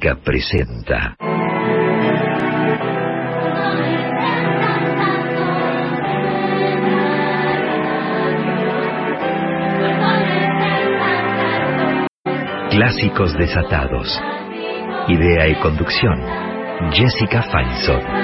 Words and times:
Presenta. 0.00 1.14
Clásicos 12.70 13.36
desatados. 13.36 14.08
Idea 15.08 15.48
y 15.48 15.54
conducción. 15.56 16.18
Jessica 16.92 17.42
Feinsohn. 17.42 18.19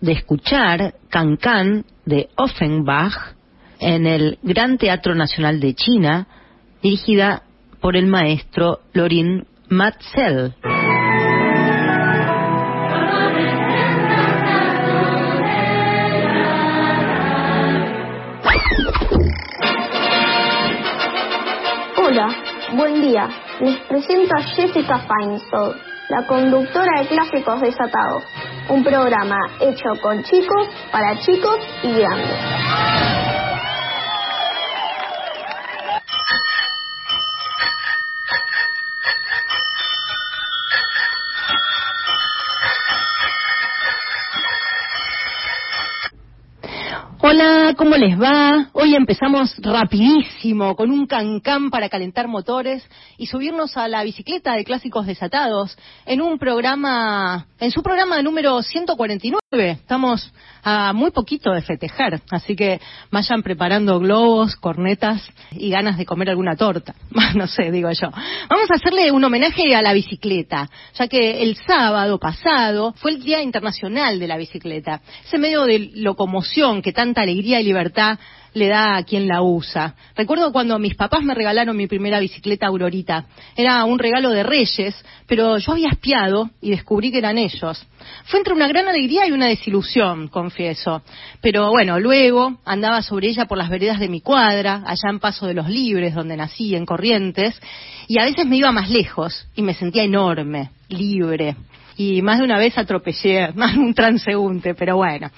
De 0.00 0.12
escuchar 0.12 0.94
Can 1.08 1.84
de 2.04 2.28
Offenbach 2.36 3.34
en 3.78 4.06
el 4.06 4.38
Gran 4.42 4.78
Teatro 4.78 5.14
Nacional 5.14 5.60
de 5.60 5.74
China, 5.74 6.26
dirigida 6.82 7.42
por 7.80 7.96
el 7.96 8.06
maestro 8.06 8.80
Lorin 8.92 9.46
Matzel. 9.68 10.54
Hola, 21.96 22.28
buen 22.74 23.00
día. 23.00 23.28
Les 23.60 23.78
presento 23.88 24.34
a 24.36 24.42
Jessica 24.42 24.98
Feinsold, 24.98 25.91
la 26.08 26.26
conductora 26.26 27.00
de 27.00 27.08
Clásicos 27.08 27.60
Desatados 27.60 28.24
un 28.68 28.84
programa 28.84 29.36
hecho 29.60 30.00
con 30.00 30.22
chicos, 30.22 30.68
para 30.90 31.18
chicos 31.18 31.56
y 31.82 31.92
grandes. 31.92 32.38
¿Cómo 47.76 47.96
les 47.96 48.20
va? 48.20 48.68
Hoy 48.72 48.94
empezamos 48.94 49.54
rapidísimo 49.58 50.76
con 50.76 50.90
un 50.90 51.06
cancán 51.06 51.70
para 51.70 51.88
calentar 51.88 52.28
motores 52.28 52.86
y 53.16 53.26
subirnos 53.26 53.76
a 53.76 53.88
la 53.88 54.02
bicicleta 54.02 54.54
de 54.54 54.64
clásicos 54.64 55.06
desatados 55.06 55.76
en 56.04 56.20
un 56.20 56.38
programa, 56.38 57.46
en 57.60 57.70
su 57.70 57.82
programa 57.82 58.20
número 58.20 58.60
149. 58.62 59.41
Estamos 59.54 60.32
a 60.62 60.94
muy 60.94 61.10
poquito 61.10 61.52
de 61.52 61.60
festejar, 61.60 62.22
así 62.30 62.56
que 62.56 62.80
vayan 63.10 63.42
preparando 63.42 63.98
globos, 63.98 64.56
cornetas 64.56 65.22
y 65.50 65.68
ganas 65.68 65.98
de 65.98 66.06
comer 66.06 66.30
alguna 66.30 66.56
torta. 66.56 66.94
no 67.34 67.46
sé, 67.46 67.70
digo 67.70 67.90
yo. 67.90 68.08
Vamos 68.48 68.70
a 68.70 68.76
hacerle 68.76 69.12
un 69.12 69.22
homenaje 69.22 69.76
a 69.76 69.82
la 69.82 69.92
bicicleta, 69.92 70.70
ya 70.94 71.06
que 71.06 71.42
el 71.42 71.56
sábado 71.56 72.18
pasado 72.18 72.94
fue 72.96 73.10
el 73.10 73.22
Día 73.22 73.42
Internacional 73.42 74.18
de 74.18 74.26
la 74.26 74.38
Bicicleta, 74.38 75.02
ese 75.22 75.36
medio 75.36 75.64
de 75.64 75.90
locomoción 75.96 76.80
que 76.80 76.94
tanta 76.94 77.20
alegría 77.20 77.60
y 77.60 77.64
libertad 77.64 78.18
le 78.54 78.68
da 78.68 78.96
a 78.96 79.02
quien 79.04 79.26
la 79.26 79.42
usa. 79.42 79.94
Recuerdo 80.14 80.52
cuando 80.52 80.78
mis 80.78 80.94
papás 80.94 81.22
me 81.22 81.34
regalaron 81.34 81.76
mi 81.76 81.86
primera 81.86 82.20
bicicleta 82.20 82.66
Aurorita. 82.66 83.26
Era 83.56 83.84
un 83.84 83.98
regalo 83.98 84.30
de 84.30 84.42
Reyes, 84.42 84.94
pero 85.26 85.58
yo 85.58 85.72
había 85.72 85.88
espiado 85.88 86.50
y 86.60 86.70
descubrí 86.70 87.10
que 87.10 87.18
eran 87.18 87.38
ellos. 87.38 87.86
Fue 88.24 88.38
entre 88.38 88.54
una 88.54 88.68
gran 88.68 88.88
alegría 88.88 89.26
y 89.26 89.32
una 89.32 89.46
desilusión, 89.46 90.28
confieso. 90.28 91.02
Pero 91.40 91.70
bueno, 91.70 91.98
luego 91.98 92.58
andaba 92.64 93.02
sobre 93.02 93.28
ella 93.28 93.46
por 93.46 93.58
las 93.58 93.70
veredas 93.70 94.00
de 94.00 94.08
mi 94.08 94.20
cuadra, 94.20 94.82
allá 94.86 95.10
en 95.10 95.20
Paso 95.20 95.46
de 95.46 95.54
los 95.54 95.68
Libres, 95.68 96.14
donde 96.14 96.36
nací, 96.36 96.74
en 96.74 96.86
Corrientes, 96.86 97.60
y 98.08 98.18
a 98.18 98.24
veces 98.24 98.46
me 98.46 98.56
iba 98.56 98.72
más 98.72 98.90
lejos 98.90 99.46
y 99.54 99.62
me 99.62 99.74
sentía 99.74 100.02
enorme, 100.04 100.70
libre 100.88 101.56
y 101.96 102.22
más 102.22 102.38
de 102.38 102.44
una 102.44 102.58
vez 102.58 102.76
atropellé, 102.78 103.52
más 103.54 103.76
un 103.76 103.94
transeúnte, 103.94 104.74
pero 104.74 104.96
bueno. 104.96 105.30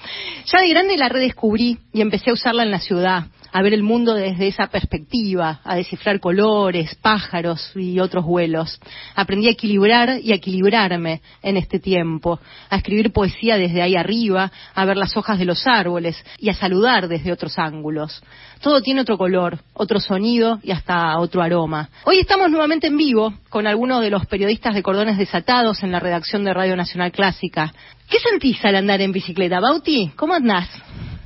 Ya 0.47 0.61
de 0.61 0.69
grande 0.69 0.97
la 0.97 1.09
redescubrí 1.09 1.79
y 1.93 2.01
empecé 2.01 2.31
a 2.31 2.35
usarla 2.35 2.63
en 2.63 2.71
la 2.71 2.81
ciudad, 2.81 3.25
a 3.53 3.63
ver 3.63 3.73
el 3.73 3.83
mundo 3.83 4.15
desde 4.15 4.49
esa 4.49 4.67
perspectiva, 4.67 5.61
a 5.63 5.77
descifrar 5.77 6.19
colores, 6.19 6.95
pájaros 6.97 7.73
y 7.77 8.01
otros 8.01 8.25
vuelos. 8.25 8.81
Aprendí 9.15 9.47
a 9.47 9.53
equilibrar 9.53 10.19
y 10.21 10.33
a 10.33 10.37
equilibrarme 10.37 11.23
en 11.43 11.57
este 11.57 11.79
tiempo, 11.79 12.41
a 12.69 12.77
escribir 12.77 13.13
poesía 13.13 13.57
desde 13.57 13.81
ahí 13.81 13.95
arriba, 13.95 14.51
a 14.75 14.85
ver 14.85 14.97
las 14.97 15.17
hojas 15.17 15.39
de 15.39 15.45
los 15.45 15.67
árboles 15.67 16.17
y 16.39 16.49
a 16.49 16.55
saludar 16.55 17.07
desde 17.07 17.33
otros 17.33 17.59
ángulos. 17.59 18.23
Todo 18.64 18.81
tiene 18.81 19.02
otro 19.02 19.19
color, 19.19 19.58
otro 19.75 20.00
sonido 20.00 20.58
y 20.62 20.70
hasta 20.70 21.19
otro 21.19 21.43
aroma. 21.43 21.90
Hoy 22.06 22.20
estamos 22.20 22.50
nuevamente 22.50 22.87
en 22.87 22.96
vivo 22.96 23.34
con 23.50 23.66
algunos 23.66 24.00
de 24.00 24.08
los 24.08 24.25
periodistas 24.25 24.75
de 24.75 24.82
Cordones 24.82 25.19
Desatados 25.19 25.82
en 25.82 25.93
la 25.93 26.00
redacción 26.00 26.44
de 26.44 26.55
Radio 26.55 26.75
Nacional 26.75 27.12
Clásica. 27.12 27.75
¿Qué 28.08 28.19
sentís 28.19 28.64
al 28.64 28.76
andar 28.76 29.02
en 29.02 29.12
bicicleta, 29.12 29.61
Bauti? 29.61 30.12
¿Cómo 30.16 30.32
andás? 30.32 30.66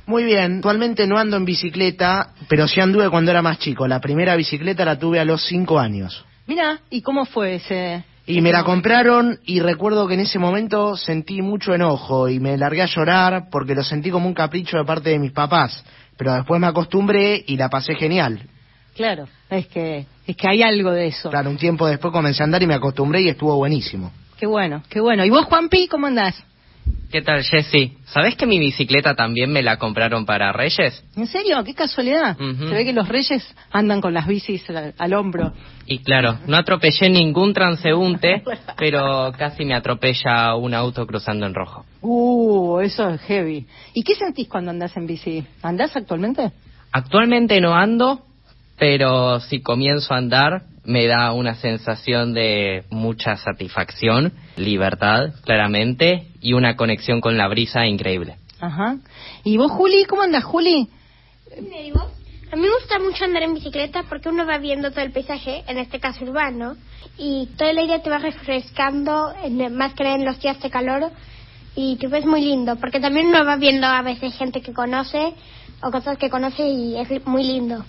Muy 0.05 0.25
bien, 0.25 0.57
actualmente 0.57 1.07
no 1.07 1.17
ando 1.17 1.37
en 1.37 1.45
bicicleta, 1.45 2.33
pero 2.49 2.67
sí 2.67 2.81
anduve 2.81 3.09
cuando 3.09 3.31
era 3.31 3.41
más 3.41 3.57
chico. 3.59 3.87
La 3.87 4.01
primera 4.01 4.35
bicicleta 4.35 4.83
la 4.83 4.99
tuve 4.99 5.21
a 5.21 5.23
los 5.23 5.41
cinco 5.45 5.79
años. 5.79 6.25
Mira, 6.45 6.81
¿y 6.89 7.01
cómo 7.01 7.23
fue 7.23 7.55
ese...? 7.55 8.03
Y 8.25 8.41
me 8.41 8.51
la 8.51 8.63
compraron 8.63 9.39
y 9.45 9.61
recuerdo 9.61 10.07
que 10.07 10.13
en 10.13 10.19
ese 10.19 10.37
momento 10.37 10.97
sentí 10.97 11.41
mucho 11.41 11.73
enojo 11.73 12.27
y 12.27 12.39
me 12.39 12.57
largué 12.57 12.83
a 12.83 12.85
llorar 12.85 13.45
porque 13.49 13.73
lo 13.73 13.83
sentí 13.83 14.11
como 14.11 14.27
un 14.27 14.35
capricho 14.35 14.77
de 14.77 14.83
parte 14.83 15.09
de 15.09 15.17
mis 15.17 15.31
papás. 15.31 15.83
Pero 16.19 16.33
después 16.33 16.59
me 16.59 16.67
acostumbré 16.67 17.41
y 17.47 17.55
la 17.55 17.69
pasé 17.69 17.95
genial. 17.95 18.41
Claro, 18.93 19.29
es 19.49 19.67
que, 19.67 20.05
es 20.27 20.35
que 20.35 20.49
hay 20.49 20.61
algo 20.61 20.91
de 20.91 21.07
eso. 21.07 21.29
Claro, 21.29 21.49
un 21.49 21.55
tiempo 21.55 21.87
después 21.87 22.11
comencé 22.11 22.43
a 22.43 22.45
andar 22.45 22.61
y 22.61 22.67
me 22.67 22.73
acostumbré 22.73 23.21
y 23.21 23.29
estuvo 23.29 23.55
buenísimo. 23.55 24.11
Qué 24.37 24.45
bueno, 24.45 24.83
qué 24.89 24.99
bueno. 24.99 25.23
¿Y 25.23 25.29
vos, 25.29 25.45
Juanpi, 25.45 25.87
cómo 25.87 26.07
andás? 26.07 26.35
¿Qué 27.11 27.23
tal, 27.23 27.43
Jessy? 27.43 27.97
¿Sabes 28.05 28.35
que 28.35 28.45
mi 28.45 28.59
bicicleta 28.59 29.15
también 29.15 29.51
me 29.51 29.63
la 29.63 29.77
compraron 29.77 30.27
para 30.27 30.51
Reyes? 30.53 31.03
¿En 31.15 31.25
serio? 31.25 31.63
¡Qué 31.63 31.73
casualidad! 31.73 32.37
Se 32.37 32.65
ve 32.65 32.85
que 32.85 32.93
los 32.93 33.07
reyes 33.07 33.43
andan 33.71 33.99
con 33.99 34.13
las 34.13 34.27
bicis 34.27 34.69
al, 34.69 34.93
al 34.95 35.13
hombro. 35.15 35.51
Y 35.87 35.99
claro, 35.99 36.37
no 36.45 36.55
atropellé 36.55 37.09
ningún 37.09 37.51
transeúnte, 37.53 38.43
pero 38.77 39.31
casi 39.35 39.65
me 39.65 39.73
atropella 39.73 40.55
un 40.55 40.75
auto 40.75 41.07
cruzando 41.07 41.47
en 41.47 41.55
rojo. 41.55 41.83
Uh, 42.01 42.79
eso 42.81 43.09
es 43.09 43.21
heavy. 43.21 43.65
¿Y 43.95 44.03
qué 44.03 44.13
sentís 44.13 44.47
cuando 44.47 44.69
andás 44.69 44.95
en 44.95 45.07
bici? 45.07 45.43
¿Andás 45.63 45.95
actualmente? 45.95 46.51
Actualmente 46.91 47.59
no 47.59 47.73
ando, 47.73 48.21
pero 48.77 49.39
si 49.39 49.61
comienzo 49.61 50.13
a 50.13 50.17
andar 50.17 50.63
me 50.89 51.05
da 51.05 51.33
una 51.33 51.53
sensación 51.53 52.33
de 52.33 52.83
mucha 52.89 53.37
satisfacción, 53.37 54.33
libertad, 54.57 55.29
claramente, 55.45 56.27
y 56.41 56.53
una 56.53 56.75
conexión 56.75 57.21
con 57.21 57.37
la 57.37 57.47
brisa 57.47 57.85
increíble. 57.85 58.37
Ajá. 58.59 58.97
¿Y 59.43 59.55
vos, 59.57 59.71
Juli? 59.71 60.05
¿Cómo 60.05 60.23
andás, 60.23 60.43
Juli? 60.43 60.89
A 62.51 62.55
mí 62.55 62.61
me 62.63 62.69
gusta 62.79 62.97
mucho 62.99 63.23
andar 63.25 63.43
en 63.43 63.53
bicicleta 63.53 64.03
porque 64.09 64.29
uno 64.29 64.47
va 64.47 64.57
viendo 64.57 64.89
todo 64.89 65.01
el 65.01 65.11
paisaje, 65.11 65.63
en 65.67 65.77
este 65.77 65.99
caso 65.99 66.25
urbano, 66.25 66.75
y 67.19 67.47
todo 67.55 67.69
el 67.69 67.77
aire 67.77 67.99
te 67.99 68.09
va 68.09 68.17
refrescando, 68.17 69.31
en- 69.43 69.75
más 69.75 69.93
que 69.93 70.03
en 70.03 70.25
los 70.25 70.39
días 70.41 70.59
de 70.59 70.71
calor, 70.71 71.11
y 71.75 71.97
te 71.97 72.07
ves 72.07 72.25
muy 72.25 72.41
lindo, 72.41 72.77
porque 72.77 72.99
también 72.99 73.27
uno 73.27 73.45
va 73.45 73.57
viendo 73.57 73.85
a 73.85 74.01
veces 74.01 74.35
gente 74.35 74.61
que 74.61 74.73
conoce 74.73 75.33
o 75.83 75.91
cosas 75.91 76.17
que 76.17 76.31
conoce 76.31 76.67
y 76.67 76.97
es 76.97 77.25
muy 77.27 77.43
lindo. 77.43 77.85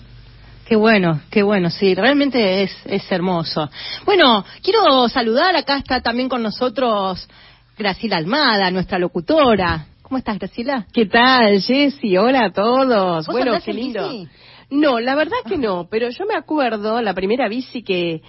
Qué 0.71 0.77
bueno, 0.77 1.19
qué 1.29 1.43
bueno, 1.43 1.69
sí, 1.69 1.93
realmente 1.95 2.63
es, 2.63 2.71
es 2.85 3.11
hermoso. 3.11 3.69
Bueno, 4.05 4.45
quiero 4.63 5.09
saludar, 5.09 5.53
acá 5.53 5.75
está 5.75 5.99
también 5.99 6.29
con 6.29 6.41
nosotros 6.41 7.27
Graciela 7.77 8.15
Almada, 8.15 8.71
nuestra 8.71 8.97
locutora. 8.97 9.87
¿Cómo 10.01 10.17
estás, 10.17 10.39
Graciela? 10.39 10.87
¿Qué 10.93 11.07
tal, 11.07 11.59
Jessy? 11.59 12.15
Hola 12.15 12.45
a 12.45 12.51
todos. 12.53 13.27
¿Vos 13.27 13.35
Bueno, 13.35 13.59
qué 13.61 13.71
en 13.71 13.75
lindo. 13.75 14.09
bici? 14.09 14.29
No, 14.69 15.01
la 15.01 15.15
verdad 15.15 15.39
que 15.45 15.57
no, 15.57 15.89
pero 15.91 16.09
yo 16.09 16.25
me 16.25 16.35
acuerdo 16.35 17.01
la 17.01 17.13
primera 17.13 17.49
bici 17.49 17.83
que, 17.83 18.21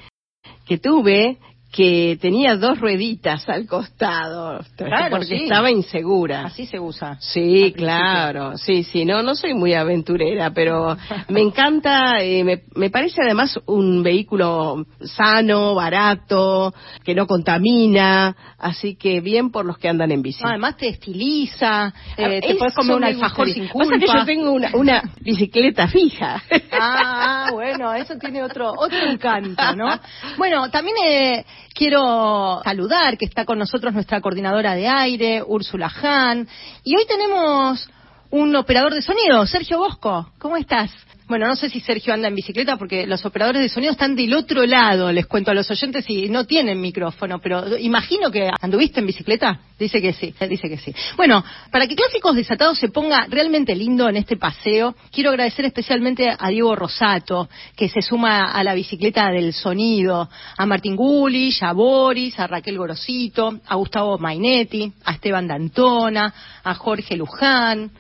que 0.67 0.79
tuve 0.79 1.39
que 1.73 2.19
tenía 2.21 2.55
dos 2.57 2.79
rueditas 2.79 3.49
al 3.49 3.67
costado, 3.67 4.61
Claro, 4.77 5.11
porque 5.17 5.27
sí. 5.27 5.35
estaba 5.45 5.71
insegura. 5.71 6.45
Así 6.45 6.67
se 6.67 6.79
usa. 6.79 7.17
Sí, 7.19 7.73
claro, 7.75 8.59
sí, 8.59 8.85
sí, 8.85 9.07
no, 9.07 9.23
no 9.23 9.35
soy 9.35 9.55
muy 9.55 9.73
aventurera, 9.73 10.51
pero 10.51 10.97
me 11.29 11.41
encanta, 11.41 12.21
eh, 12.23 12.45
me, 12.45 12.63
me 12.75 12.91
parece 12.91 13.23
además 13.25 13.59
un 13.65 14.03
vehículo 14.03 14.85
sano, 15.03 15.75
barato, 15.75 16.75
que 17.05 17.15
no 17.15 17.27
contamina, 17.27 18.37
así 18.59 18.95
que 18.97 19.23
bien 19.23 19.51
por 19.51 19.65
los 19.65 19.79
que 19.79 19.89
andan 19.89 20.11
en 20.13 20.21
bici. 20.21 20.43
No, 20.43 20.51
además 20.51 20.77
te 20.77 20.89
estiliza, 20.89 21.93
eh, 22.19 22.41
Ah, 22.43 22.47
te 22.47 22.55
puedes 22.57 22.75
comer 22.75 22.97
un 22.97 23.05
alfajor 23.05 23.49
sin 23.49 23.69
culpa. 23.69 23.89
Pasa 23.95 23.99
que 23.99 24.19
yo 24.19 24.25
tengo 24.27 24.53
una, 24.53 24.71
una 24.75 25.03
bicicleta 25.23 25.89
fija. 25.89 26.43
Ah, 26.71 27.49
bueno, 27.51 27.95
eso 27.95 28.15
tiene 28.19 28.43
otro 28.43 28.73
otro 28.77 28.99
encanto, 29.09 29.75
¿no? 29.75 29.89
Bueno, 30.37 30.71
también 30.71 30.97
eh, 31.07 31.45
quiero 31.75 32.61
saludar 32.65 33.19
que 33.19 33.25
está 33.25 33.45
con 33.45 33.59
nosotros 33.59 33.93
nuestra 33.93 34.21
coordinadora 34.21 34.75
de 34.75 34.89
aire, 34.89 35.43
Úrsula 35.43 35.89
Hahn, 35.89 36.49
y 36.85 36.97
hoy 36.97 37.07
tenemos 37.07 37.89
un 38.31 38.57
operador 38.57 38.95
de 38.95 39.03
sonido, 39.03 39.47
Sergio 39.47 39.79
Bosco. 39.79 40.33
¿Cómo 40.39 40.57
estás? 40.57 40.91
Bueno, 41.29 41.47
no 41.47 41.57
sé 41.57 41.71
si 41.71 41.81
Sergio 41.81 42.13
anda 42.13 42.29
en 42.29 42.35
bicicleta 42.35 42.77
porque 42.77 43.07
los 43.07 43.25
operadores 43.25 43.63
de 43.63 43.69
sonido 43.69 43.93
están 43.93 44.17
del 44.17 44.35
otro 44.35 44.67
lado, 44.67 45.13
les 45.13 45.27
cuento 45.27 45.51
a 45.51 45.55
los 45.55 45.71
oyentes, 45.71 46.05
y 46.09 46.29
no 46.29 46.45
tienen 46.45 46.81
micrófono, 46.81 47.39
pero 47.41 47.79
imagino 47.79 48.31
que 48.31 48.51
anduviste 48.61 49.01
en 49.01 49.07
bicicleta. 49.07 49.61
Dice 49.79 50.01
que 50.01 50.13
sí, 50.13 50.35
dice 50.49 50.69
que 50.69 50.79
sí. 50.79 50.95
Bueno, 51.17 51.45
para 51.71 51.87
que 51.87 51.97
Clásicos 51.97 52.37
Desatados 52.37 52.79
se 52.79 52.89
ponga 52.89 53.27
realmente 53.29 53.75
lindo 53.75 54.09
en 54.09 54.17
este 54.17 54.37
paseo, 54.37 54.95
quiero 55.13 55.31
agradecer 55.31 55.65
especialmente 55.65 56.29
a 56.37 56.49
Diego 56.49 56.75
Rosato, 56.77 57.49
que 57.77 57.89
se 57.89 58.03
suma 58.03 58.53
a 58.53 58.63
la 58.65 58.75
bicicleta 58.75 59.31
del 59.31 59.53
sonido, 59.53 60.29
a 60.57 60.67
Martín 60.67 60.97
Gulich, 60.97 61.63
a 61.63 61.73
Boris, 61.73 62.39
a 62.39 62.47
Raquel 62.47 62.79
Gorosito, 62.79 63.61
a 63.67 63.75
Gustavo 63.77 64.19
Mainetti, 64.19 64.93
a 65.05 65.13
Esteban 65.13 65.47
Dantona, 65.47 66.33
a 66.63 66.75
Jorge 66.75 67.17
Luján, 67.17 67.91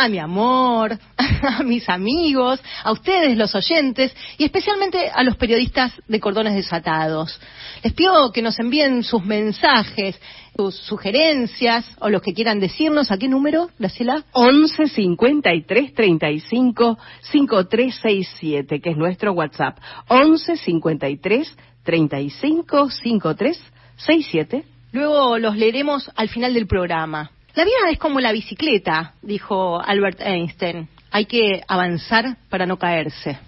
a 0.00 0.08
mi 0.08 0.18
amor, 0.18 0.98
a 1.16 1.62
mis 1.62 1.88
amigos, 1.88 2.58
a 2.82 2.92
ustedes 2.92 3.36
los 3.36 3.54
oyentes 3.54 4.14
y 4.38 4.44
especialmente 4.44 5.10
a 5.12 5.22
los 5.22 5.36
periodistas 5.36 5.92
de 6.08 6.20
Cordones 6.20 6.54
Desatados. 6.54 7.38
Les 7.82 7.92
pido 7.92 8.32
que 8.32 8.40
nos 8.40 8.58
envíen 8.58 9.02
sus 9.02 9.22
mensajes, 9.24 10.18
sus 10.56 10.74
sugerencias 10.74 11.84
o 12.00 12.08
los 12.08 12.22
que 12.22 12.32
quieran 12.32 12.60
decirnos. 12.60 13.10
¿A 13.10 13.18
qué 13.18 13.28
número, 13.28 13.68
Graciela? 13.78 14.24
11 14.32 14.88
53 14.88 15.94
35 15.94 16.98
5367, 17.20 18.80
que 18.80 18.90
es 18.90 18.96
nuestro 18.96 19.32
WhatsApp. 19.32 19.78
11 20.08 20.56
53 20.56 21.56
35 21.84 22.90
53 22.90 23.62
67. 23.96 24.64
Luego 24.92 25.38
los 25.38 25.56
leeremos 25.56 26.10
al 26.16 26.30
final 26.30 26.54
del 26.54 26.66
programa. 26.66 27.30
La 27.54 27.64
vida 27.64 27.90
es 27.90 27.98
como 27.98 28.20
la 28.20 28.30
bicicleta, 28.30 29.14
dijo 29.22 29.80
Albert 29.80 30.20
Einstein. 30.20 30.88
Hay 31.10 31.26
que 31.26 31.62
avanzar 31.66 32.36
para 32.48 32.64
no 32.64 32.78
caerse. 32.78 33.38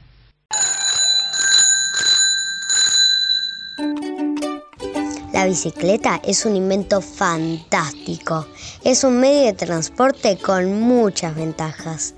La 5.32 5.46
bicicleta 5.46 6.20
es 6.24 6.44
un 6.44 6.56
invento 6.56 7.00
fantástico. 7.00 8.48
Es 8.82 9.04
un 9.04 9.20
medio 9.20 9.44
de 9.44 9.52
transporte 9.52 10.36
con 10.36 10.80
muchas 10.80 11.36
ventajas. 11.36 12.14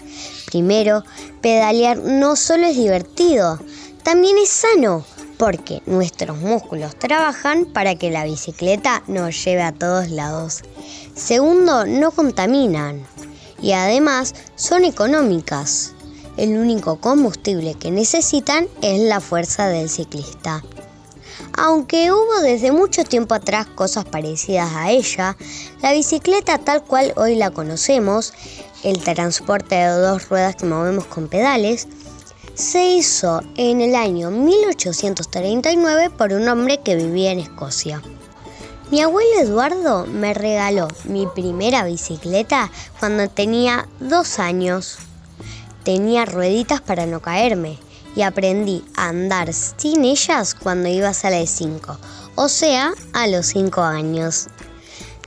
Primero, 0.47 1.05
pedalear 1.43 1.99
no 1.99 2.37
solo 2.37 2.67
es 2.67 2.77
divertido, 2.77 3.59
también 4.03 4.37
es 4.39 4.49
sano, 4.49 5.05
porque 5.39 5.83
nuestros 5.87 6.39
músculos 6.39 6.97
trabajan 6.99 7.67
para 7.67 7.97
que 7.97 8.11
la 8.11 8.25
bicicleta 8.25 9.03
nos 9.07 9.45
lleve 9.45 9.63
a 9.63 9.73
todos 9.73 10.09
lados. 10.09 10.63
Segundo, 11.15 11.87
no 11.87 12.11
contaminan 12.11 13.07
y 13.63 13.73
además 13.73 14.35
son 14.57 14.85
económicas. 14.85 15.93
El 16.37 16.59
único 16.59 16.97
combustible 16.97 17.75
que 17.75 17.93
necesitan 17.93 18.67
es 18.83 19.01
la 19.01 19.21
fuerza 19.21 19.69
del 19.69 19.89
ciclista. 19.89 20.63
Aunque 21.57 22.11
hubo 22.11 22.41
desde 22.43 22.73
mucho 22.73 23.05
tiempo 23.05 23.35
atrás 23.35 23.67
cosas 23.67 24.05
parecidas 24.05 24.73
a 24.75 24.91
ella, 24.91 25.37
la 25.83 25.93
bicicleta 25.93 26.59
tal 26.59 26.83
cual 26.83 27.13
hoy 27.17 27.37
la 27.37 27.53
conocemos, 27.53 28.35
el 28.83 29.01
transporte 29.01 29.77
de 29.77 29.91
dos 29.91 30.29
ruedas 30.29 30.57
que 30.57 30.67
movemos 30.67 31.07
con 31.07 31.29
pedales, 31.29 31.87
se 32.55 32.85
hizo 32.87 33.41
en 33.57 33.81
el 33.81 33.95
año 33.95 34.31
1839 34.31 36.11
por 36.11 36.33
un 36.33 36.49
hombre 36.49 36.81
que 36.81 36.97
vivía 36.97 37.31
en 37.31 37.39
Escocia. 37.39 38.03
Mi 38.95 39.03
abuelo 39.03 39.41
Eduardo 39.41 40.07
me 40.07 40.35
regaló 40.35 40.87
mi 41.03 41.27
primera 41.27 41.83
bicicleta 41.83 42.71
cuando 43.01 43.29
tenía 43.29 43.89
dos 43.99 44.39
años. 44.39 44.99
Tenía 45.83 46.25
rueditas 46.25 46.81
para 46.81 47.05
no 47.05 47.21
caerme 47.21 47.81
y 48.15 48.23
aprendí 48.23 48.85
a 48.95 49.09
andar 49.09 49.53
sin 49.53 50.05
ellas 50.05 50.55
cuando 50.55 50.89
iba 50.89 51.09
a 51.09 51.29
la 51.29 51.39
de 51.39 51.49
5, 51.49 51.99
o 52.37 52.49
sea, 52.49 52.93
a 53.13 53.27
los 53.27 53.47
5 53.47 53.81
años. 53.83 54.47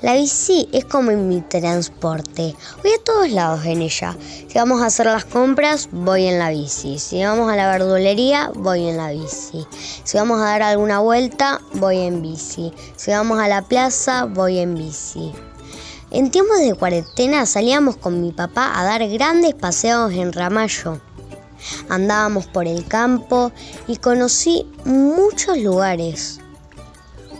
La 0.01 0.13
bici 0.13 0.69
es 0.73 0.85
como 0.85 1.11
mi 1.11 1.41
transporte. 1.41 2.55
Voy 2.83 2.91
a 2.91 3.03
todos 3.03 3.31
lados 3.31 3.65
en 3.65 3.81
ella. 3.81 4.15
Si 4.47 4.53
vamos 4.53 4.79
a 4.79 4.85
hacer 4.85 5.07
las 5.07 5.25
compras, 5.25 5.89
voy 5.91 6.25
en 6.25 6.37
la 6.37 6.51
bici. 6.51 6.99
Si 6.99 7.23
vamos 7.23 7.51
a 7.51 7.55
la 7.55 7.71
verdulería, 7.71 8.51
voy 8.53 8.89
en 8.89 8.97
la 8.97 9.09
bici. 9.09 9.65
Si 10.03 10.17
vamos 10.17 10.39
a 10.39 10.43
dar 10.43 10.61
alguna 10.61 10.99
vuelta, 10.99 11.61
voy 11.73 11.97
en 11.97 12.21
bici. 12.21 12.71
Si 12.95 13.09
vamos 13.09 13.39
a 13.39 13.47
la 13.47 13.63
plaza, 13.63 14.25
voy 14.25 14.59
en 14.59 14.75
bici. 14.75 15.33
En 16.11 16.29
tiempos 16.29 16.59
de 16.59 16.75
cuarentena 16.75 17.47
salíamos 17.47 17.97
con 17.97 18.21
mi 18.21 18.31
papá 18.31 18.79
a 18.79 18.83
dar 18.83 19.07
grandes 19.09 19.55
paseos 19.55 20.13
en 20.13 20.31
Ramallo. 20.31 21.01
Andábamos 21.89 22.45
por 22.45 22.67
el 22.67 22.85
campo 22.85 23.51
y 23.87 23.97
conocí 23.97 24.67
muchos 24.85 25.57
lugares. 25.57 26.39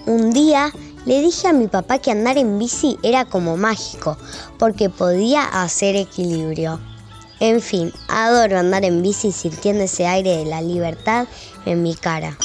Un 0.08 0.32
día 0.32 0.74
le 1.08 1.22
dije 1.22 1.48
a 1.48 1.54
mi 1.54 1.68
papá 1.70 2.00
que 2.00 2.12
andar 2.12 2.38
en 2.38 2.60
bici 2.60 2.98
era 3.02 3.24
como 3.24 3.56
mágico, 3.56 4.18
porque 4.60 4.90
podía 4.90 5.42
hacer 5.64 5.96
equilibrio. 5.96 6.82
En 7.40 7.62
fin, 7.62 7.94
adoro 8.10 8.60
andar 8.60 8.84
en 8.84 9.02
bici 9.02 9.32
sintiendo 9.32 9.86
ese 9.86 10.06
aire 10.06 10.36
de 10.36 10.46
la 10.46 10.62
libertad 10.62 11.26
en 11.66 11.82
mi 11.82 11.96
cara. 11.96 12.38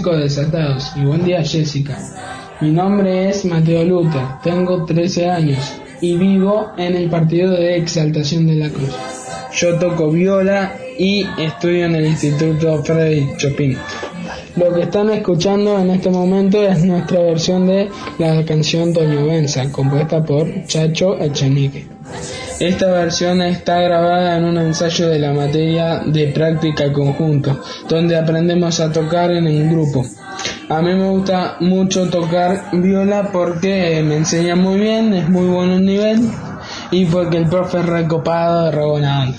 Desatados 0.00 0.92
y 0.96 1.04
buen 1.04 1.24
día 1.24 1.44
Jessica. 1.44 1.98
Mi 2.62 2.70
nombre 2.70 3.28
es 3.28 3.44
Mateo 3.44 3.84
Luther, 3.84 4.22
tengo 4.42 4.86
13 4.86 5.28
años 5.28 5.74
y 6.00 6.16
vivo 6.16 6.72
en 6.78 6.96
el 6.96 7.10
partido 7.10 7.52
de 7.52 7.76
Exaltación 7.76 8.46
de 8.46 8.54
la 8.54 8.70
Cruz. 8.70 8.96
Yo 9.52 9.78
toco 9.78 10.10
viola 10.10 10.74
y 10.98 11.26
estudio 11.38 11.84
en 11.84 11.96
el 11.96 12.06
Instituto 12.06 12.82
Freddy 12.82 13.36
Chopin. 13.36 13.76
Lo 14.56 14.72
que 14.74 14.82
están 14.82 15.10
escuchando 15.10 15.78
en 15.78 15.90
este 15.90 16.08
momento 16.08 16.66
es 16.66 16.82
nuestra 16.82 17.20
versión 17.20 17.66
de 17.66 17.90
la 18.18 18.42
canción 18.46 18.94
Toño 18.94 19.26
Benza, 19.26 19.70
compuesta 19.70 20.24
por 20.24 20.64
Chacho 20.64 21.20
Echenique. 21.20 21.86
Esta 22.60 22.92
versión 22.92 23.40
está 23.40 23.80
grabada 23.80 24.36
en 24.36 24.44
un 24.44 24.58
ensayo 24.58 25.08
de 25.08 25.18
la 25.18 25.32
materia 25.32 26.02
de 26.04 26.26
práctica 26.26 26.92
conjunto, 26.92 27.58
donde 27.88 28.18
aprendemos 28.18 28.80
a 28.80 28.92
tocar 28.92 29.30
en 29.30 29.46
un 29.46 29.70
grupo. 29.70 30.04
A 30.68 30.82
mí 30.82 30.94
me 30.94 31.08
gusta 31.08 31.56
mucho 31.60 32.10
tocar 32.10 32.66
viola 32.72 33.30
porque 33.32 34.02
me 34.04 34.18
enseña 34.18 34.56
muy 34.56 34.78
bien, 34.78 35.14
es 35.14 35.26
muy 35.30 35.46
bueno 35.46 35.76
el 35.76 35.86
nivel 35.86 36.30
y 36.90 37.06
porque 37.06 37.38
el 37.38 37.48
profe 37.48 37.78
es 37.78 37.86
recopado 37.86 38.66
de 38.66 38.72
Rabona 38.72 39.32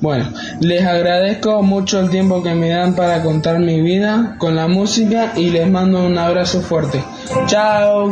Bueno, 0.00 0.32
les 0.60 0.84
agradezco 0.84 1.62
mucho 1.62 2.00
el 2.00 2.10
tiempo 2.10 2.42
que 2.42 2.56
me 2.56 2.70
dan 2.70 2.96
para 2.96 3.22
contar 3.22 3.60
mi 3.60 3.80
vida 3.80 4.34
con 4.38 4.56
la 4.56 4.66
música 4.66 5.34
y 5.36 5.50
les 5.50 5.70
mando 5.70 6.04
un 6.04 6.18
abrazo 6.18 6.60
fuerte. 6.60 7.00
Chao. 7.46 8.10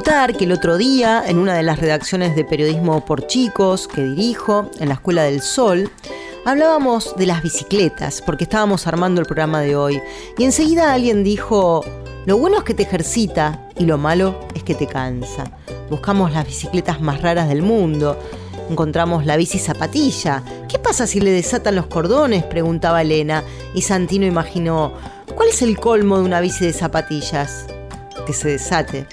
Que 0.00 0.44
el 0.44 0.52
otro 0.52 0.78
día, 0.78 1.22
en 1.26 1.36
una 1.36 1.54
de 1.54 1.62
las 1.62 1.78
redacciones 1.78 2.34
de 2.34 2.46
periodismo 2.46 3.04
por 3.04 3.26
chicos 3.26 3.86
que 3.86 4.02
dirijo 4.02 4.70
en 4.80 4.88
la 4.88 4.94
Escuela 4.94 5.24
del 5.24 5.42
Sol, 5.42 5.90
hablábamos 6.46 7.14
de 7.16 7.26
las 7.26 7.42
bicicletas, 7.42 8.22
porque 8.22 8.44
estábamos 8.44 8.86
armando 8.86 9.20
el 9.20 9.26
programa 9.26 9.60
de 9.60 9.76
hoy. 9.76 10.00
Y 10.38 10.44
enseguida 10.44 10.94
alguien 10.94 11.22
dijo, 11.22 11.84
lo 12.24 12.38
bueno 12.38 12.56
es 12.58 12.64
que 12.64 12.72
te 12.72 12.84
ejercita 12.84 13.68
y 13.78 13.84
lo 13.84 13.98
malo 13.98 14.40
es 14.54 14.62
que 14.62 14.74
te 14.74 14.86
cansa. 14.86 15.44
Buscamos 15.90 16.32
las 16.32 16.46
bicicletas 16.46 17.02
más 17.02 17.20
raras 17.20 17.48
del 17.48 17.60
mundo. 17.60 18.18
Encontramos 18.70 19.26
la 19.26 19.36
bici 19.36 19.58
zapatilla. 19.58 20.42
¿Qué 20.68 20.78
pasa 20.78 21.06
si 21.06 21.20
le 21.20 21.32
desatan 21.32 21.76
los 21.76 21.86
cordones? 21.86 22.44
preguntaba 22.44 23.02
Elena. 23.02 23.44
Y 23.74 23.82
Santino 23.82 24.24
imaginó, 24.24 24.94
¿cuál 25.34 25.50
es 25.50 25.60
el 25.60 25.78
colmo 25.78 26.18
de 26.18 26.24
una 26.24 26.40
bici 26.40 26.64
de 26.64 26.72
zapatillas? 26.72 27.66
Que 28.26 28.32
se 28.32 28.48
desate 28.48 29.06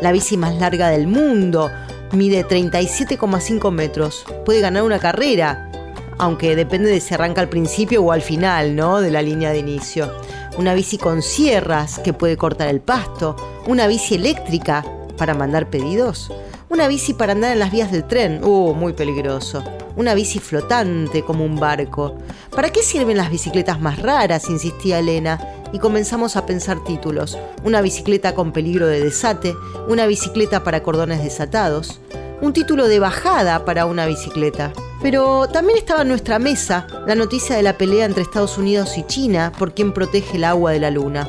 la 0.00 0.12
bici 0.12 0.36
más 0.36 0.54
larga 0.56 0.88
del 0.90 1.06
mundo, 1.06 1.70
mide 2.12 2.46
37,5 2.46 3.70
metros, 3.70 4.24
puede 4.44 4.60
ganar 4.60 4.82
una 4.82 4.98
carrera, 4.98 5.70
aunque 6.18 6.56
depende 6.56 6.90
de 6.90 7.00
si 7.00 7.14
arranca 7.14 7.40
al 7.40 7.48
principio 7.48 8.02
o 8.02 8.12
al 8.12 8.22
final, 8.22 8.74
¿no? 8.76 9.00
De 9.00 9.10
la 9.10 9.22
línea 9.22 9.50
de 9.50 9.58
inicio. 9.58 10.12
Una 10.56 10.74
bici 10.74 10.98
con 10.98 11.22
sierras 11.22 12.00
que 12.00 12.12
puede 12.12 12.36
cortar 12.36 12.68
el 12.68 12.80
pasto, 12.80 13.36
una 13.66 13.86
bici 13.86 14.16
eléctrica 14.16 14.84
para 15.16 15.34
mandar 15.34 15.70
pedidos, 15.70 16.30
una 16.70 16.86
bici 16.86 17.14
para 17.14 17.32
andar 17.32 17.52
en 17.52 17.60
las 17.60 17.70
vías 17.70 17.90
del 17.90 18.04
tren, 18.04 18.44
uh, 18.44 18.74
muy 18.74 18.92
peligroso. 18.92 19.64
Una 19.96 20.14
bici 20.14 20.38
flotante 20.38 21.22
como 21.22 21.44
un 21.44 21.58
barco. 21.58 22.14
¿Para 22.54 22.70
qué 22.70 22.82
sirven 22.82 23.16
las 23.16 23.30
bicicletas 23.30 23.80
más 23.80 24.00
raras? 24.00 24.48
insistía 24.48 24.98
Elena 24.98 25.57
y 25.72 25.78
comenzamos 25.78 26.36
a 26.36 26.46
pensar 26.46 26.82
títulos. 26.84 27.38
Una 27.64 27.80
bicicleta 27.80 28.34
con 28.34 28.52
peligro 28.52 28.86
de 28.86 29.00
desate, 29.00 29.54
una 29.88 30.06
bicicleta 30.06 30.64
para 30.64 30.82
cordones 30.82 31.22
desatados, 31.22 32.00
un 32.40 32.52
título 32.52 32.88
de 32.88 33.00
bajada 33.00 33.64
para 33.64 33.86
una 33.86 34.06
bicicleta. 34.06 34.72
Pero 35.02 35.48
también 35.48 35.78
estaba 35.78 36.02
en 36.02 36.08
nuestra 36.08 36.38
mesa 36.38 36.86
la 37.06 37.14
noticia 37.14 37.56
de 37.56 37.62
la 37.62 37.78
pelea 37.78 38.04
entre 38.04 38.22
Estados 38.22 38.58
Unidos 38.58 38.98
y 38.98 39.04
China 39.04 39.52
por 39.58 39.74
quién 39.74 39.92
protege 39.92 40.36
el 40.36 40.44
agua 40.44 40.72
de 40.72 40.80
la 40.80 40.90
luna. 40.90 41.28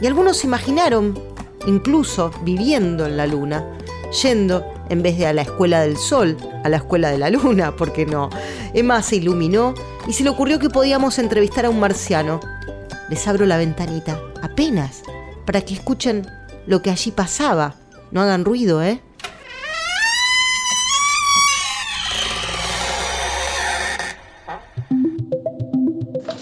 Y 0.00 0.06
algunos 0.06 0.38
se 0.38 0.46
imaginaron, 0.46 1.18
incluso 1.66 2.30
viviendo 2.42 3.06
en 3.06 3.16
la 3.16 3.26
luna, 3.26 3.64
yendo 4.22 4.64
en 4.88 5.02
vez 5.02 5.18
de 5.18 5.26
a 5.26 5.32
la 5.32 5.42
escuela 5.42 5.80
del 5.80 5.96
sol, 5.96 6.36
a 6.64 6.68
la 6.68 6.76
escuela 6.78 7.10
de 7.10 7.18
la 7.18 7.30
luna, 7.30 7.76
¿por 7.76 7.92
qué 7.92 8.06
no? 8.06 8.30
Emma 8.72 9.02
se 9.02 9.16
iluminó 9.16 9.74
y 10.06 10.12
se 10.12 10.22
le 10.22 10.30
ocurrió 10.30 10.58
que 10.58 10.70
podíamos 10.70 11.18
entrevistar 11.18 11.66
a 11.66 11.70
un 11.70 11.80
marciano 11.80 12.40
les 13.08 13.26
abro 13.28 13.46
la 13.46 13.56
ventanita, 13.56 14.20
apenas, 14.42 15.02
para 15.44 15.60
que 15.60 15.74
escuchen 15.74 16.26
lo 16.66 16.82
que 16.82 16.90
allí 16.90 17.10
pasaba. 17.10 17.74
No 18.10 18.20
hagan 18.20 18.44
ruido, 18.44 18.82
¿eh? 18.82 19.00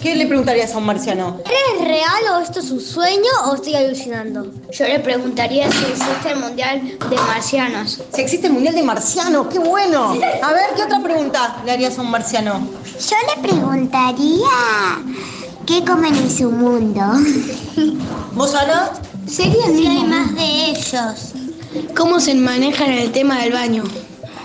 ¿Qué 0.01 0.15
le 0.15 0.27
preguntarías 0.27 0.71
a 0.75 0.77
un 0.77 0.85
marciano? 0.85 1.41
¿Es 1.45 1.81
real 1.83 2.23
o 2.33 2.39
esto 2.39 2.59
es 2.59 2.69
un 2.69 2.79
sueño 2.79 3.31
o 3.47 3.55
estoy 3.55 3.73
alucinando? 3.73 4.53
Yo 4.71 4.87
le 4.87 4.99
preguntaría 4.99 5.71
si 5.71 5.83
existe 5.85 6.29
el 6.29 6.39
Mundial 6.39 6.99
de 7.09 7.15
Marcianos. 7.15 8.03
Si 8.13 8.21
existe 8.21 8.45
el 8.45 8.53
Mundial 8.53 8.75
de 8.75 8.83
Marcianos, 8.83 9.47
qué 9.47 9.57
bueno. 9.57 10.11
A 10.43 10.53
ver, 10.53 10.75
¿qué 10.75 10.83
otra 10.83 11.01
pregunta 11.01 11.57
le 11.65 11.71
harías 11.71 11.97
a 11.97 12.03
un 12.03 12.11
marciano? 12.11 12.67
Yo 12.99 13.15
le 13.35 13.41
preguntaría 13.41 14.47
¿Qué 15.65 15.83
comen 15.83 16.15
en 16.15 16.29
su 16.29 16.51
mundo? 16.51 17.01
¿Vos, 18.33 18.53
Ana? 18.53 18.91
Sería 19.27 19.65
si 19.65 19.87
hay 19.87 20.03
más 20.03 20.35
de 20.35 20.69
ellos. 20.69 21.33
¿Cómo 21.97 22.19
se 22.19 22.35
manejan 22.35 22.91
el 22.91 23.11
tema 23.11 23.39
del 23.39 23.53
baño? 23.53 23.83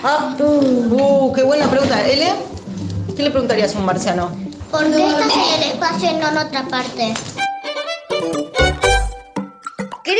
Ah, 0.03 0.35
uh, 0.41 1.33
qué 1.35 1.43
buena 1.43 1.69
pregunta. 1.69 2.07
¿Ele? 2.07 2.33
¿Qué 3.15 3.23
le 3.23 3.31
preguntarías 3.31 3.75
a 3.75 3.79
un 3.79 3.85
marciano? 3.85 4.31
¿Por 4.71 4.85
qué 4.85 5.07
estás 5.07 5.33
en 5.35 5.63
el 5.63 5.71
espacio 5.73 6.11
y 6.11 6.15
no 6.15 6.29
en 6.29 6.39
otra 6.39 6.67
parte? 6.69 7.15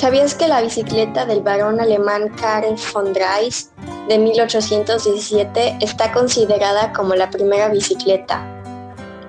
¿Sabías 0.00 0.36
que 0.36 0.46
la 0.46 0.60
bicicleta 0.60 1.26
del 1.26 1.40
barón 1.40 1.80
alemán 1.80 2.28
Karl 2.40 2.76
von 2.94 3.12
Drais 3.12 3.72
de 4.08 4.16
1817 4.16 5.78
está 5.80 6.12
considerada 6.12 6.92
como 6.92 7.16
la 7.16 7.28
primera 7.30 7.68
bicicleta? 7.68 8.46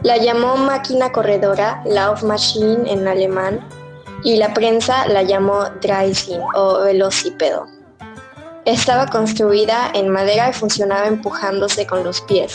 La 0.04 0.18
llamó 0.18 0.58
máquina 0.58 1.12
corredora, 1.12 1.82
Laufmaschine 1.88 2.88
en 2.88 3.08
alemán, 3.08 3.68
y 4.24 4.36
la 4.36 4.54
prensa 4.54 5.08
la 5.08 5.24
llamó 5.24 5.66
Drysin 5.82 6.40
o 6.54 6.82
velocípedo. 6.82 7.66
Estaba 8.66 9.08
construida 9.08 9.90
en 9.96 10.10
madera 10.10 10.52
y 10.52 10.54
funcionaba 10.54 11.08
empujándose 11.08 11.88
con 11.88 12.04
los 12.04 12.22
pies. 12.22 12.54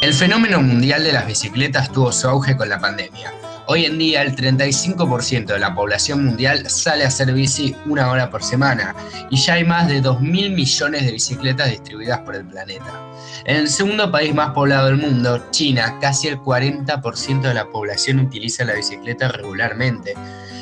El 0.00 0.12
fenómeno 0.14 0.60
mundial 0.60 1.04
de 1.04 1.12
las 1.12 1.26
bicicletas 1.26 1.92
tuvo 1.92 2.10
su 2.10 2.28
auge 2.28 2.56
con 2.56 2.68
la 2.68 2.80
pandemia. 2.80 3.32
Hoy 3.66 3.84
en 3.84 3.96
día 3.96 4.22
el 4.22 4.34
35% 4.34 5.46
de 5.46 5.58
la 5.58 5.72
población 5.74 6.24
mundial 6.24 6.68
sale 6.68 7.04
a 7.04 7.08
hacer 7.08 7.32
bici 7.32 7.76
una 7.86 8.10
hora 8.10 8.28
por 8.28 8.42
semana 8.42 8.94
y 9.30 9.36
ya 9.36 9.54
hay 9.54 9.64
más 9.64 9.86
de 9.86 10.00
2 10.00 10.20
mil 10.20 10.50
millones 10.50 11.06
de 11.06 11.12
bicicletas 11.12 11.70
distribuidas 11.70 12.18
por 12.20 12.34
el 12.34 12.44
planeta. 12.44 13.00
En 13.44 13.56
el 13.56 13.68
segundo 13.68 14.10
país 14.10 14.34
más 14.34 14.50
poblado 14.50 14.86
del 14.86 14.96
mundo, 14.96 15.44
China, 15.52 15.96
casi 16.00 16.26
el 16.26 16.38
40% 16.38 17.40
de 17.40 17.54
la 17.54 17.68
población 17.68 18.18
utiliza 18.18 18.64
la 18.64 18.74
bicicleta 18.74 19.28
regularmente. 19.28 20.14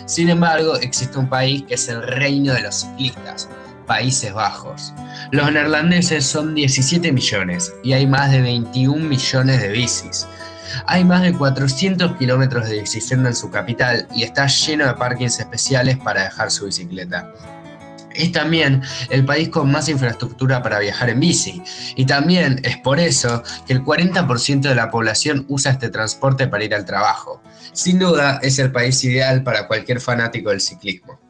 Sin 0.04 0.28
embargo, 0.28 0.76
existe 0.76 1.18
un 1.18 1.28
país 1.28 1.62
que 1.62 1.74
es 1.74 1.88
el 1.88 2.02
reino 2.02 2.52
de 2.52 2.62
los 2.62 2.80
ciclistas, 2.80 3.48
Países 3.86 4.32
Bajos. 4.32 4.92
Los 5.32 5.50
neerlandeses 5.50 6.26
son 6.26 6.54
17 6.54 7.12
millones 7.12 7.72
y 7.82 7.94
hay 7.94 8.06
más 8.06 8.30
de 8.30 8.42
21 8.42 9.04
millones 9.04 9.62
de 9.62 9.68
bicis. 9.68 10.26
Hay 10.86 11.04
más 11.04 11.22
de 11.22 11.32
400 11.32 12.16
kilómetros 12.16 12.68
de 12.68 12.80
bicicleta 12.80 13.28
en 13.28 13.34
su 13.34 13.50
capital 13.50 14.06
y 14.14 14.22
está 14.22 14.46
lleno 14.46 14.86
de 14.86 14.94
parkings 14.94 15.40
especiales 15.40 15.98
para 15.98 16.24
dejar 16.24 16.50
su 16.50 16.66
bicicleta. 16.66 17.32
Es 18.14 18.32
también 18.32 18.82
el 19.08 19.24
país 19.24 19.48
con 19.48 19.70
más 19.70 19.88
infraestructura 19.88 20.62
para 20.62 20.80
viajar 20.80 21.10
en 21.10 21.20
bici 21.20 21.62
y 21.94 22.04
también 22.04 22.60
es 22.64 22.76
por 22.78 22.98
eso 22.98 23.42
que 23.66 23.72
el 23.72 23.84
40% 23.84 24.60
de 24.62 24.74
la 24.74 24.90
población 24.90 25.46
usa 25.48 25.72
este 25.72 25.88
transporte 25.88 26.48
para 26.48 26.64
ir 26.64 26.74
al 26.74 26.84
trabajo. 26.84 27.40
Sin 27.72 27.98
duda 27.98 28.40
es 28.42 28.58
el 28.58 28.72
país 28.72 29.02
ideal 29.04 29.42
para 29.42 29.66
cualquier 29.68 30.00
fanático 30.00 30.50
del 30.50 30.60
ciclismo. 30.60 31.29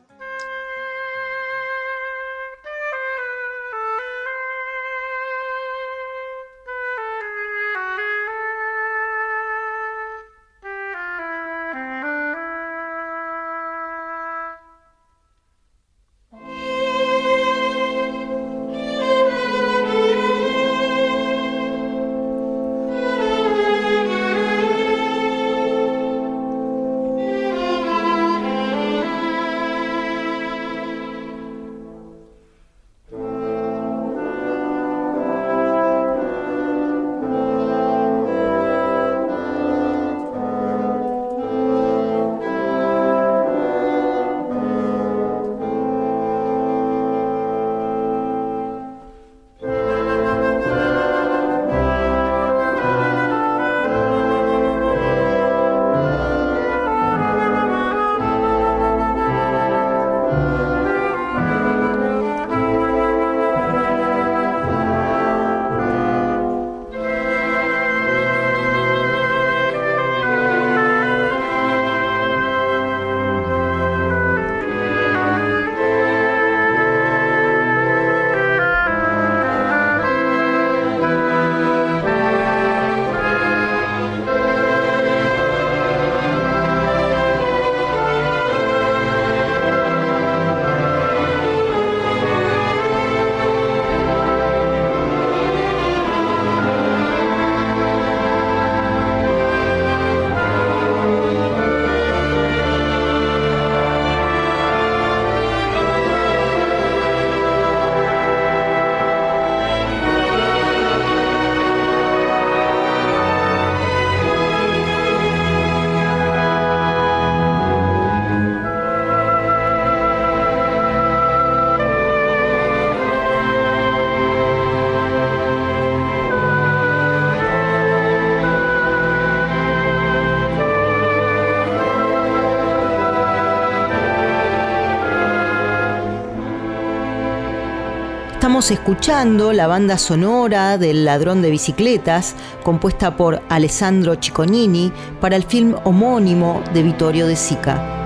Escuchando 138.68 139.54
la 139.54 139.66
banda 139.66 139.96
sonora 139.96 140.76
del 140.76 141.06
Ladrón 141.06 141.40
de 141.40 141.50
Bicicletas, 141.50 142.36
compuesta 142.62 143.16
por 143.16 143.42
Alessandro 143.48 144.16
Cicconini 144.20 144.92
para 145.18 145.34
el 145.34 145.44
film 145.44 145.74
homónimo 145.84 146.62
de 146.74 146.82
Vittorio 146.82 147.26
De 147.26 147.36
Sica. 147.36 147.99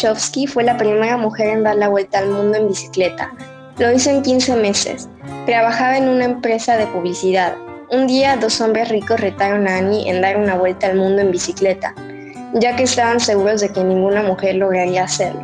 Cohen-Kopchowski 0.00 0.46
fue 0.46 0.64
la 0.64 0.76
primera 0.76 1.16
mujer 1.16 1.48
en 1.48 1.62
dar 1.62 1.76
la 1.76 1.88
vuelta 1.88 2.18
al 2.18 2.30
mundo 2.30 2.56
en 2.56 2.68
bicicleta. 2.68 3.30
Lo 3.78 3.92
hizo 3.92 4.10
en 4.10 4.22
15 4.22 4.56
meses. 4.56 5.08
Trabajaba 5.46 5.98
en 5.98 6.08
una 6.08 6.24
empresa 6.24 6.76
de 6.76 6.86
publicidad. 6.86 7.54
Un 7.90 8.06
día, 8.06 8.36
dos 8.36 8.60
hombres 8.60 8.88
ricos 8.88 9.20
retaron 9.20 9.66
a 9.68 9.78
Annie 9.78 10.08
en 10.08 10.22
dar 10.22 10.36
una 10.36 10.54
vuelta 10.54 10.86
al 10.86 10.96
mundo 10.96 11.22
en 11.22 11.30
bicicleta, 11.30 11.94
ya 12.54 12.76
que 12.76 12.84
estaban 12.84 13.20
seguros 13.20 13.60
de 13.60 13.70
que 13.70 13.84
ninguna 13.84 14.22
mujer 14.22 14.56
lograría 14.56 15.04
hacerlo. 15.04 15.42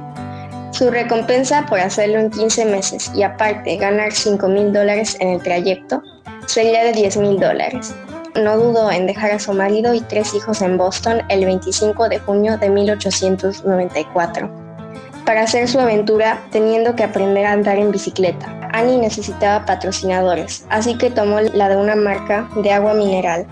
Su 0.70 0.90
recompensa 0.90 1.66
por 1.66 1.80
hacerlo 1.80 2.18
en 2.18 2.30
15 2.30 2.64
meses 2.66 3.10
y 3.14 3.22
aparte 3.22 3.76
ganar 3.76 4.12
5 4.12 4.48
mil 4.48 4.72
dólares 4.72 5.16
en 5.20 5.28
el 5.30 5.42
trayecto 5.42 6.02
sería 6.46 6.84
de 6.84 6.92
10 6.92 7.16
mil 7.18 7.40
dólares 7.40 7.94
no 8.42 8.56
dudó 8.56 8.90
en 8.90 9.06
dejar 9.06 9.32
a 9.32 9.38
su 9.38 9.52
marido 9.52 9.94
y 9.94 10.00
tres 10.00 10.34
hijos 10.34 10.62
en 10.62 10.78
Boston 10.78 11.22
el 11.28 11.44
25 11.44 12.08
de 12.08 12.18
junio 12.18 12.58
de 12.58 12.70
1894 12.70 14.66
para 15.26 15.42
hacer 15.42 15.68
su 15.68 15.80
aventura 15.80 16.40
teniendo 16.52 16.94
que 16.94 17.02
aprender 17.02 17.44
a 17.44 17.52
andar 17.52 17.78
en 17.78 17.90
bicicleta. 17.90 18.46
Annie 18.72 18.98
necesitaba 18.98 19.66
patrocinadores, 19.66 20.64
así 20.70 20.96
que 20.96 21.10
tomó 21.10 21.40
la 21.40 21.68
de 21.68 21.76
una 21.76 21.96
marca 21.96 22.48
de 22.62 22.72
agua 22.72 22.94
mineral, 22.94 23.46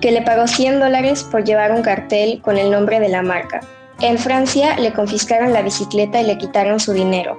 que 0.00 0.12
le 0.12 0.22
pagó 0.22 0.46
100 0.46 0.80
dólares 0.80 1.24
por 1.24 1.44
llevar 1.44 1.72
un 1.72 1.82
cartel 1.82 2.42
con 2.42 2.58
el 2.58 2.70
nombre 2.70 3.00
de 3.00 3.08
la 3.08 3.22
marca. 3.22 3.60
En 4.00 4.18
Francia 4.18 4.76
le 4.76 4.92
confiscaron 4.92 5.52
la 5.52 5.62
bicicleta 5.62 6.20
y 6.20 6.26
le 6.26 6.36
quitaron 6.36 6.78
su 6.78 6.92
dinero, 6.92 7.38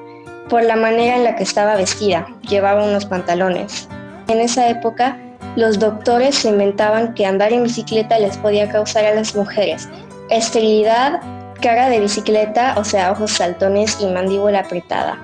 por 0.49 0.63
la 0.63 0.75
manera 0.75 1.15
en 1.15 1.23
la 1.23 1.35
que 1.35 1.43
estaba 1.43 1.75
vestida, 1.75 2.27
llevaba 2.47 2.83
unos 2.83 3.05
pantalones. 3.05 3.87
En 4.27 4.39
esa 4.39 4.69
época, 4.69 5.17
los 5.55 5.79
doctores 5.79 6.43
inventaban 6.45 7.13
que 7.13 7.25
andar 7.25 7.53
en 7.53 7.63
bicicleta 7.63 8.19
les 8.19 8.37
podía 8.37 8.69
causar 8.69 9.05
a 9.05 9.15
las 9.15 9.35
mujeres 9.35 9.87
esterilidad, 10.29 11.21
cara 11.61 11.89
de 11.89 11.99
bicicleta, 11.99 12.75
o 12.77 12.83
sea, 12.83 13.11
ojos 13.11 13.31
saltones 13.31 13.97
y 14.01 14.07
mandíbula 14.07 14.61
apretada, 14.61 15.17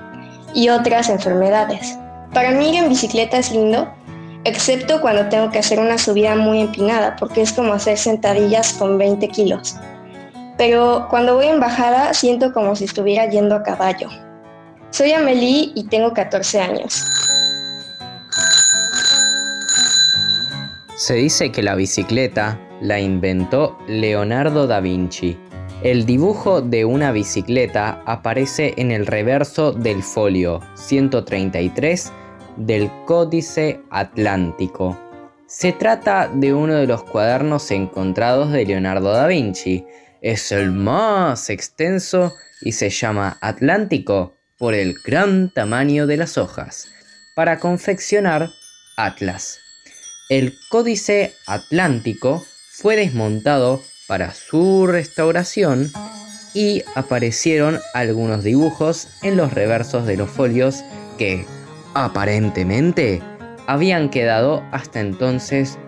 y 0.54 0.68
otras 0.68 1.08
enfermedades. 1.08 1.98
Para 2.32 2.52
mí 2.52 2.70
ir 2.70 2.76
en 2.76 2.88
bicicleta 2.88 3.38
es 3.38 3.50
lindo, 3.50 3.92
excepto 4.44 5.00
cuando 5.00 5.28
tengo 5.28 5.50
que 5.50 5.58
hacer 5.58 5.78
una 5.78 5.98
subida 5.98 6.34
muy 6.36 6.60
empinada, 6.60 7.16
porque 7.16 7.42
es 7.42 7.52
como 7.52 7.72
hacer 7.72 7.98
sentadillas 7.98 8.72
con 8.74 8.98
20 8.98 9.28
kilos. 9.28 9.76
Pero 10.56 11.06
cuando 11.10 11.34
voy 11.34 11.46
en 11.46 11.60
bajada 11.60 12.14
siento 12.14 12.52
como 12.52 12.76
si 12.76 12.84
estuviera 12.84 13.28
yendo 13.28 13.56
a 13.56 13.62
caballo. 13.62 14.08
Soy 14.90 15.12
Amelie 15.12 15.72
y 15.74 15.84
tengo 15.84 16.12
14 16.12 16.60
años. 16.60 17.04
Se 20.96 21.14
dice 21.14 21.50
que 21.50 21.62
la 21.62 21.74
bicicleta 21.74 22.60
la 22.82 23.00
inventó 23.00 23.78
Leonardo 23.88 24.66
da 24.66 24.80
Vinci. 24.80 25.38
El 25.82 26.04
dibujo 26.04 26.60
de 26.60 26.84
una 26.84 27.12
bicicleta 27.12 28.02
aparece 28.04 28.74
en 28.76 28.90
el 28.90 29.06
reverso 29.06 29.72
del 29.72 30.02
folio 30.02 30.60
133 30.74 32.12
del 32.58 32.90
Códice 33.06 33.80
Atlántico. 33.90 34.98
Se 35.46 35.72
trata 35.72 36.28
de 36.28 36.52
uno 36.52 36.74
de 36.74 36.86
los 36.86 37.02
cuadernos 37.04 37.70
encontrados 37.70 38.52
de 38.52 38.66
Leonardo 38.66 39.12
da 39.12 39.26
Vinci. 39.26 39.86
Es 40.20 40.52
el 40.52 40.72
más 40.72 41.48
extenso 41.48 42.34
y 42.60 42.72
se 42.72 42.90
llama 42.90 43.38
Atlántico 43.40 44.34
por 44.58 44.74
el 44.74 44.94
gran 45.04 45.52
tamaño 45.52 46.06
de 46.06 46.18
las 46.18 46.36
hojas, 46.36 46.86
para 47.34 47.58
confeccionar 47.58 48.50
atlas. 48.98 49.61
El 50.32 50.58
Códice 50.70 51.34
Atlántico 51.46 52.42
fue 52.70 52.96
desmontado 52.96 53.82
para 54.06 54.32
su 54.32 54.86
restauración 54.86 55.92
y 56.54 56.84
aparecieron 56.94 57.78
algunos 57.92 58.42
dibujos 58.42 59.08
en 59.20 59.36
los 59.36 59.52
reversos 59.52 60.06
de 60.06 60.16
los 60.16 60.30
folios 60.30 60.84
que, 61.18 61.44
aparentemente, 61.92 63.20
habían 63.66 64.08
quedado 64.08 64.64
hasta 64.72 65.00
entonces 65.00 65.78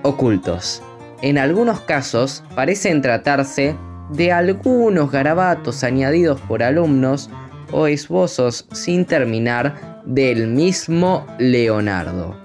ocultos. 0.00 0.82
En 1.20 1.36
algunos 1.36 1.82
casos 1.82 2.42
parecen 2.54 3.02
tratarse 3.02 3.76
de 4.08 4.32
algunos 4.32 5.10
garabatos 5.10 5.84
añadidos 5.84 6.40
por 6.40 6.62
alumnos 6.62 7.28
o 7.72 7.86
esbozos 7.88 8.64
sin 8.72 9.04
terminar 9.04 10.02
del 10.06 10.46
mismo 10.46 11.26
Leonardo. 11.38 12.41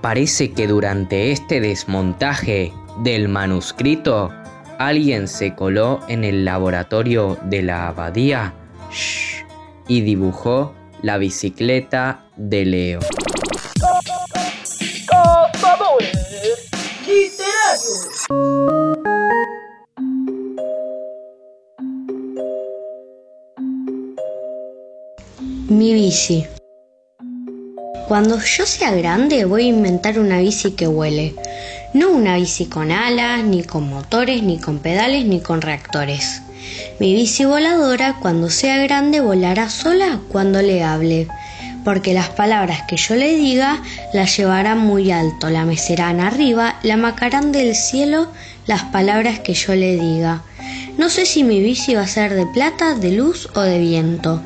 Parece 0.00 0.52
que 0.52 0.66
durante 0.66 1.32
este 1.32 1.60
desmontaje 1.60 2.72
del 3.02 3.28
manuscrito, 3.28 4.30
alguien 4.78 5.28
se 5.28 5.54
coló 5.54 6.00
en 6.08 6.24
el 6.24 6.44
laboratorio 6.44 7.38
de 7.44 7.62
la 7.62 7.88
abadía 7.88 8.54
y 9.88 10.00
dibujó 10.02 10.74
la 11.02 11.18
bicicleta 11.18 12.24
de 12.36 12.64
Leo. 12.64 13.00
Mi 25.68 25.92
bici. 25.94 26.55
Cuando 28.08 28.38
yo 28.40 28.66
sea 28.66 28.92
grande 28.92 29.46
voy 29.46 29.64
a 29.64 29.68
inventar 29.68 30.20
una 30.20 30.38
bici 30.38 30.70
que 30.70 30.86
huele. 30.86 31.34
No 31.92 32.10
una 32.10 32.36
bici 32.36 32.66
con 32.66 32.92
alas, 32.92 33.42
ni 33.42 33.64
con 33.64 33.88
motores, 33.88 34.44
ni 34.44 34.58
con 34.58 34.78
pedales, 34.78 35.24
ni 35.24 35.40
con 35.40 35.60
reactores. 35.60 36.40
Mi 37.00 37.14
bici 37.14 37.44
voladora 37.44 38.14
cuando 38.20 38.48
sea 38.48 38.78
grande 38.78 39.20
volará 39.20 39.68
sola 39.70 40.20
cuando 40.28 40.62
le 40.62 40.84
hable, 40.84 41.26
porque 41.84 42.14
las 42.14 42.28
palabras 42.28 42.82
que 42.86 42.96
yo 42.96 43.16
le 43.16 43.34
diga 43.34 43.82
las 44.12 44.36
llevarán 44.36 44.78
muy 44.78 45.10
alto, 45.10 45.50
la 45.50 45.64
mecerán 45.64 46.20
arriba, 46.20 46.78
la 46.84 46.96
macarán 46.96 47.50
del 47.50 47.74
cielo 47.74 48.28
las 48.68 48.84
palabras 48.84 49.40
que 49.40 49.54
yo 49.54 49.74
le 49.74 49.96
diga. 49.96 50.42
No 50.96 51.10
sé 51.10 51.26
si 51.26 51.42
mi 51.42 51.60
bici 51.60 51.96
va 51.96 52.02
a 52.02 52.06
ser 52.06 52.34
de 52.34 52.46
plata, 52.46 52.94
de 52.94 53.10
luz 53.10 53.48
o 53.56 53.62
de 53.62 53.80
viento. 53.80 54.42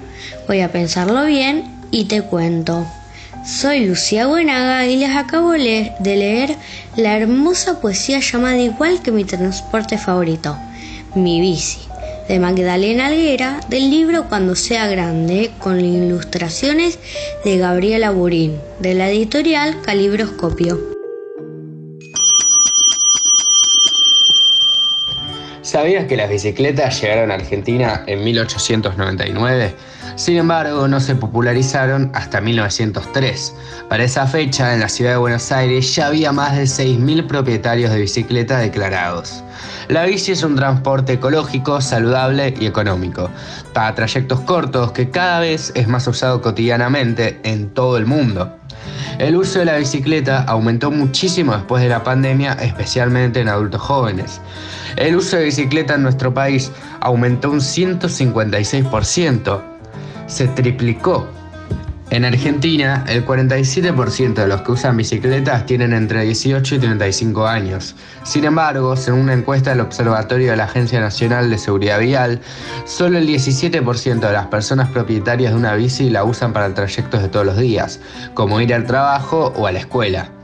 Voy 0.49 0.63
a 0.63 0.73
pensarlo 0.73 1.27
bien 1.27 1.65
y 1.91 2.05
te 2.05 2.23
cuento. 2.23 2.87
Soy 3.45 3.87
Lucía 3.87 4.27
Buenaga 4.27 4.87
y 4.87 4.97
les 4.97 5.17
acabo 5.17 5.53
de 5.53 5.93
leer 6.03 6.57
la 6.97 7.17
hermosa 7.17 7.81
poesía 7.81 8.21
llamada 8.21 8.59
igual 8.59 9.01
que 9.03 9.13
mi 9.13 9.25
transporte 9.25 9.97
favorito, 9.97 10.59
Mi 11.15 11.41
bici, 11.41 11.81
de 12.29 12.39
Magdalena 12.39 13.07
Alguera, 13.07 13.61
del 13.69 13.91
libro 13.91 14.29
Cuando 14.29 14.55
sea 14.55 14.87
grande, 14.89 15.53
con 15.59 15.81
ilustraciones 15.81 16.99
de 17.43 17.57
Gabriela 17.57 18.11
Burín, 18.11 18.61
de 18.79 18.93
la 18.93 19.09
editorial 19.09 19.81
Calibroscopio. 19.81 20.79
¿Sabías 25.63 26.07
que 26.07 26.17
las 26.17 26.29
bicicletas 26.29 27.01
llegaron 27.01 27.31
a 27.31 27.35
Argentina 27.35 28.05
en 28.07 28.23
1899? 28.23 29.75
Sin 30.21 30.37
embargo, 30.37 30.87
no 30.87 31.01
se 31.01 31.15
popularizaron 31.15 32.11
hasta 32.13 32.43
1903. 32.43 33.55
Para 33.89 34.05
esa 34.05 34.27
fecha, 34.27 34.75
en 34.75 34.81
la 34.81 34.91
ciudad 34.91 35.13
de 35.13 35.17
Buenos 35.17 35.51
Aires 35.51 35.95
ya 35.95 36.09
había 36.09 36.31
más 36.31 36.55
de 36.55 36.65
6.000 36.65 37.27
propietarios 37.27 37.91
de 37.91 38.01
bicicleta 38.01 38.59
declarados. 38.59 39.43
La 39.89 40.05
bici 40.05 40.33
es 40.33 40.43
un 40.43 40.57
transporte 40.57 41.15
ecológico, 41.15 41.81
saludable 41.81 42.53
y 42.61 42.67
económico, 42.67 43.31
para 43.73 43.95
trayectos 43.95 44.41
cortos 44.41 44.93
que 44.93 45.09
cada 45.09 45.41
vez 45.41 45.73
es 45.75 45.89
más 45.89 46.07
usado 46.07 46.43
cotidianamente 46.43 47.41
en 47.43 47.71
todo 47.71 47.97
el 47.97 48.05
mundo. 48.05 48.55
El 49.19 49.37
uso 49.37 49.61
de 49.61 49.65
la 49.65 49.79
bicicleta 49.79 50.43
aumentó 50.43 50.91
muchísimo 50.91 51.55
después 51.55 51.83
de 51.83 51.89
la 51.89 52.05
pandemia, 52.05 52.53
especialmente 52.61 53.41
en 53.41 53.49
adultos 53.49 53.81
jóvenes. 53.81 54.43
El 54.97 55.17
uso 55.17 55.39
de 55.39 55.45
bicicleta 55.45 55.95
en 55.95 56.03
nuestro 56.03 56.35
país 56.35 56.71
aumentó 57.01 57.51
un 57.51 57.61
156%, 57.61 59.70
se 60.31 60.49
triplicó. 60.49 61.27
En 62.11 62.25
Argentina, 62.25 63.05
el 63.09 63.25
47% 63.25 64.35
de 64.35 64.49
los 64.49 64.63
que 64.63 64.73
usan 64.73 64.97
bicicletas 64.97 65.65
tienen 65.65 65.93
entre 65.93 66.25
18 66.25 66.75
y 66.75 66.79
35 66.81 67.47
años. 67.47 67.95
Sin 68.25 68.45
embargo, 68.45 68.97
según 68.97 69.21
una 69.21 69.35
encuesta 69.35 69.71
del 69.71 69.81
Observatorio 69.81 70.51
de 70.51 70.57
la 70.57 70.65
Agencia 70.65 70.99
Nacional 70.99 71.51
de 71.51 71.59
Seguridad 71.59 72.01
Vial, 72.01 72.41
solo 72.85 73.19
el 73.19 73.29
17% 73.29 74.19
de 74.19 74.33
las 74.33 74.47
personas 74.49 74.89
propietarias 74.89 75.53
de 75.53 75.59
una 75.59 75.75
bici 75.75 76.11
la 76.11 76.25
usan 76.25 76.53
para 76.53 76.75
trayectos 76.75 77.23
de 77.23 77.29
todos 77.29 77.47
los 77.47 77.57
días, 77.57 78.01
como 78.35 78.61
ir 78.61 78.75
al 78.75 78.87
trabajo 78.87 79.53
o 79.57 79.69
a 79.69 79.73
la 79.73 79.79
escuela. 79.79 80.40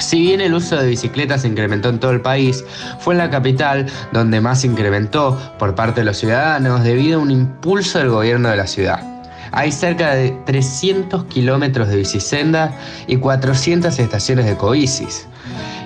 Si 0.00 0.20
bien 0.20 0.40
el 0.40 0.54
uso 0.54 0.76
de 0.76 0.88
bicicletas 0.88 1.42
se 1.42 1.48
incrementó 1.48 1.88
en 1.88 1.98
todo 1.98 2.12
el 2.12 2.20
país, 2.20 2.64
fue 3.00 3.14
en 3.14 3.18
la 3.18 3.30
capital 3.30 3.86
donde 4.12 4.40
más 4.40 4.60
se 4.60 4.68
incrementó 4.68 5.38
por 5.58 5.74
parte 5.74 6.00
de 6.00 6.04
los 6.04 6.18
ciudadanos 6.18 6.84
debido 6.84 7.18
a 7.18 7.22
un 7.22 7.30
impulso 7.30 7.98
del 7.98 8.10
gobierno 8.10 8.48
de 8.48 8.56
la 8.56 8.66
ciudad. 8.66 9.02
Hay 9.50 9.72
cerca 9.72 10.14
de 10.14 10.30
300 10.44 11.24
kilómetros 11.24 11.88
de 11.88 11.96
bicisenda 11.96 12.72
y 13.06 13.16
400 13.16 13.98
estaciones 13.98 14.46
de 14.46 14.56
cobicis. 14.56 15.26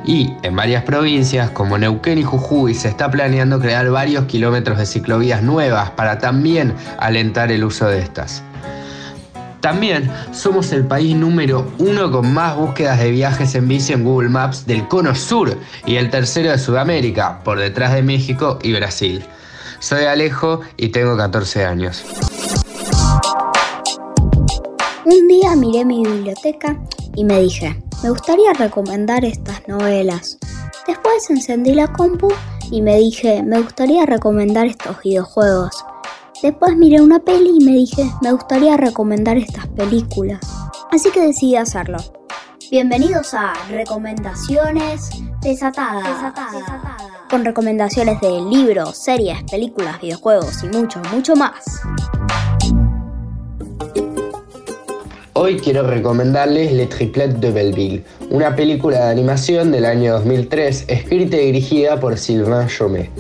Y 0.05 0.33
en 0.43 0.57
varias 0.57 0.83
provincias 0.83 1.51
como 1.51 1.79
Neuquén 1.79 2.19
y 2.19 2.23
Jujuy 2.25 2.75
se 2.75 2.89
está 2.89 3.11
planeando 3.11 3.61
crear 3.61 3.89
varios 3.91 4.25
kilómetros 4.25 4.79
de 4.79 4.87
ciclovías 4.87 5.43
nuevas 5.43 5.91
para 5.91 6.19
también 6.19 6.75
alentar 6.99 7.53
el 7.53 7.65
uso 7.65 7.87
de 7.87 8.01
estas. 8.01 8.43
También 9.63 10.11
somos 10.33 10.73
el 10.73 10.85
país 10.85 11.15
número 11.15 11.73
uno 11.79 12.11
con 12.11 12.35
más 12.35 12.57
búsquedas 12.57 12.99
de 12.99 13.13
viajes 13.13 13.55
en 13.55 13.69
bici 13.69 13.93
en 13.93 14.03
Google 14.03 14.29
Maps 14.29 14.67
del 14.67 14.89
Cono 14.89 15.15
Sur 15.15 15.57
y 15.87 15.95
el 15.97 16.11
tercero 16.11 16.51
de 16.51 16.59
Sudamérica, 16.59 17.41
por 17.45 17.61
detrás 17.61 17.95
de 17.95 18.03
México 18.03 18.59
y 18.61 18.73
Brasil. 18.73 19.25
Soy 19.79 20.05
Alejo 20.07 20.63
y 20.77 20.89
tengo 20.89 21.17
14 21.17 21.65
años. 21.65 22.05
Un 25.05 25.29
día 25.29 25.55
miré 25.55 25.85
mi 25.85 26.05
biblioteca 26.05 26.77
y 27.15 27.25
me 27.25 27.41
dije, 27.41 27.81
me 28.03 28.11
gustaría 28.11 28.53
recomendar 28.55 29.25
estas 29.25 29.69
novelas. 29.69 30.39
Después 30.89 31.31
encendí 31.31 31.73
la 31.73 31.87
compu 31.87 32.33
y 32.73 32.83
me 32.83 32.97
dije, 32.97 33.45
me 33.45 33.61
gustaría 33.61 34.07
recomendar 34.07 34.67
estos 34.67 35.01
videojuegos. 35.05 35.85
Después 36.43 36.77
miré 36.77 37.01
una 37.01 37.21
peli 37.21 37.53
y 37.61 37.65
me 37.65 37.71
dije, 37.71 38.05
me 38.21 38.33
gustaría 38.33 38.77
recomendar 38.77 39.37
estas 39.37 39.69
películas. 39.69 40.41
Así 40.91 41.09
que 41.13 41.21
decidí 41.21 41.55
hacerlo. 41.55 41.99
Bienvenidos 42.69 43.33
a 43.33 43.53
Recomendaciones 43.71 45.09
Desatadas. 45.41 46.35
Con 47.31 47.45
recomendaciones 47.45 48.21
de 48.21 48.41
libros, 48.41 48.99
series, 48.99 49.41
películas, 49.45 50.01
videojuegos 50.01 50.65
y 50.65 50.77
mucho, 50.77 51.01
mucho 51.15 51.37
más. 51.37 51.81
Hoy 55.35 55.61
quiero 55.61 55.87
recomendarles 55.87 56.73
Le 56.73 56.87
Triplet 56.87 57.37
de 57.37 57.53
Belleville, 57.53 58.05
una 58.31 58.57
película 58.57 59.05
de 59.05 59.11
animación 59.13 59.71
del 59.71 59.85
año 59.85 60.15
2003 60.15 60.87
escrita 60.89 61.37
y 61.37 61.53
dirigida 61.53 62.01
por 62.01 62.19
Sylvain 62.19 62.67
Chomet. 62.67 63.11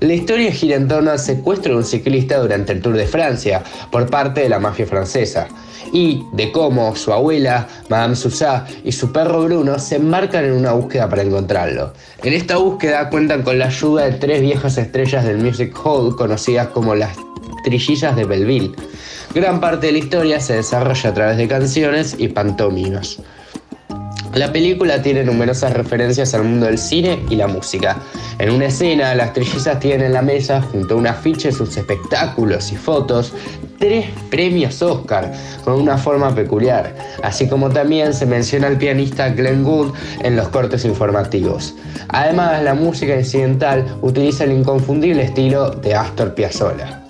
La 0.00 0.12
historia 0.12 0.52
gira 0.52 0.76
en 0.76 0.88
torno 0.88 1.10
al 1.10 1.18
secuestro 1.18 1.72
de 1.72 1.78
un 1.78 1.84
ciclista 1.84 2.38
durante 2.38 2.72
el 2.72 2.82
Tour 2.82 2.96
de 2.96 3.06
Francia 3.06 3.62
por 3.90 4.10
parte 4.10 4.42
de 4.42 4.48
la 4.48 4.58
mafia 4.58 4.86
francesa 4.86 5.48
y 5.92 6.24
de 6.32 6.50
cómo 6.50 6.96
su 6.96 7.12
abuela, 7.12 7.68
Madame 7.88 8.16
Sousa, 8.16 8.66
y 8.84 8.90
su 8.92 9.12
perro 9.12 9.44
Bruno 9.44 9.78
se 9.78 9.96
embarcan 9.96 10.44
en 10.44 10.52
una 10.52 10.72
búsqueda 10.72 11.08
para 11.08 11.22
encontrarlo. 11.22 11.92
En 12.22 12.32
esta 12.32 12.56
búsqueda 12.56 13.08
cuentan 13.10 13.42
con 13.42 13.58
la 13.58 13.66
ayuda 13.66 14.04
de 14.06 14.12
tres 14.12 14.40
viejas 14.40 14.76
estrellas 14.76 15.24
del 15.24 15.38
Music 15.38 15.74
Hall 15.84 16.16
conocidas 16.16 16.68
como 16.68 16.94
las 16.94 17.16
Trillizas 17.64 18.16
de 18.16 18.24
Belleville. 18.24 18.72
Gran 19.34 19.60
parte 19.60 19.86
de 19.86 19.92
la 19.92 19.98
historia 19.98 20.40
se 20.40 20.56
desarrolla 20.56 21.10
a 21.10 21.14
través 21.14 21.36
de 21.38 21.48
canciones 21.48 22.14
y 22.18 22.28
pantomimas. 22.28 23.18
La 24.34 24.52
película 24.52 25.00
tiene 25.00 25.22
numerosas 25.22 25.72
referencias 25.74 26.34
al 26.34 26.42
mundo 26.42 26.66
del 26.66 26.76
cine 26.76 27.20
y 27.30 27.36
la 27.36 27.46
música. 27.46 27.98
En 28.38 28.50
una 28.50 28.66
escena, 28.66 29.14
las 29.14 29.32
trillizas 29.32 29.78
tienen 29.78 30.06
en 30.06 30.12
la 30.12 30.22
mesa, 30.22 30.60
junto 30.60 30.94
a 30.94 30.96
un 30.96 31.06
afiche, 31.06 31.52
sus 31.52 31.76
espectáculos 31.76 32.72
y 32.72 32.76
fotos, 32.76 33.32
tres 33.78 34.06
premios 34.30 34.82
Oscar, 34.82 35.32
con 35.64 35.74
una 35.74 35.96
forma 35.96 36.34
peculiar, 36.34 36.96
así 37.22 37.48
como 37.48 37.70
también 37.70 38.12
se 38.12 38.26
menciona 38.26 38.66
al 38.66 38.76
pianista 38.76 39.28
Glenn 39.28 39.62
Gould 39.62 39.94
en 40.24 40.34
los 40.34 40.48
cortes 40.48 40.84
informativos. 40.84 41.76
Además, 42.08 42.60
la 42.64 42.74
música 42.74 43.14
incidental 43.16 43.86
utiliza 44.02 44.42
el 44.42 44.52
inconfundible 44.52 45.22
estilo 45.22 45.70
de 45.70 45.94
Astor 45.94 46.34
Piazzolla. 46.34 47.03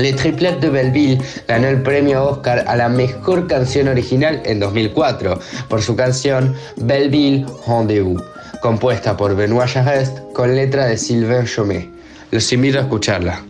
Le 0.00 0.14
Triplet 0.14 0.58
de 0.60 0.70
Belleville 0.70 1.18
ganó 1.46 1.68
el 1.68 1.82
premio 1.82 2.24
Oscar 2.24 2.64
a 2.66 2.74
la 2.74 2.88
mejor 2.88 3.46
canción 3.46 3.86
original 3.86 4.40
en 4.46 4.58
2004 4.58 5.38
por 5.68 5.82
su 5.82 5.94
canción 5.94 6.54
Belleville 6.76 7.44
Rendezvous, 7.66 8.22
compuesta 8.62 9.14
por 9.14 9.36
Benoît 9.36 9.68
Jarrest 9.68 10.18
con 10.32 10.56
letra 10.56 10.86
de 10.86 10.96
Sylvain 10.96 11.44
Chomet. 11.44 11.90
Los 12.30 12.50
invito 12.50 12.78
a 12.78 12.82
escucharla. 12.82 13.49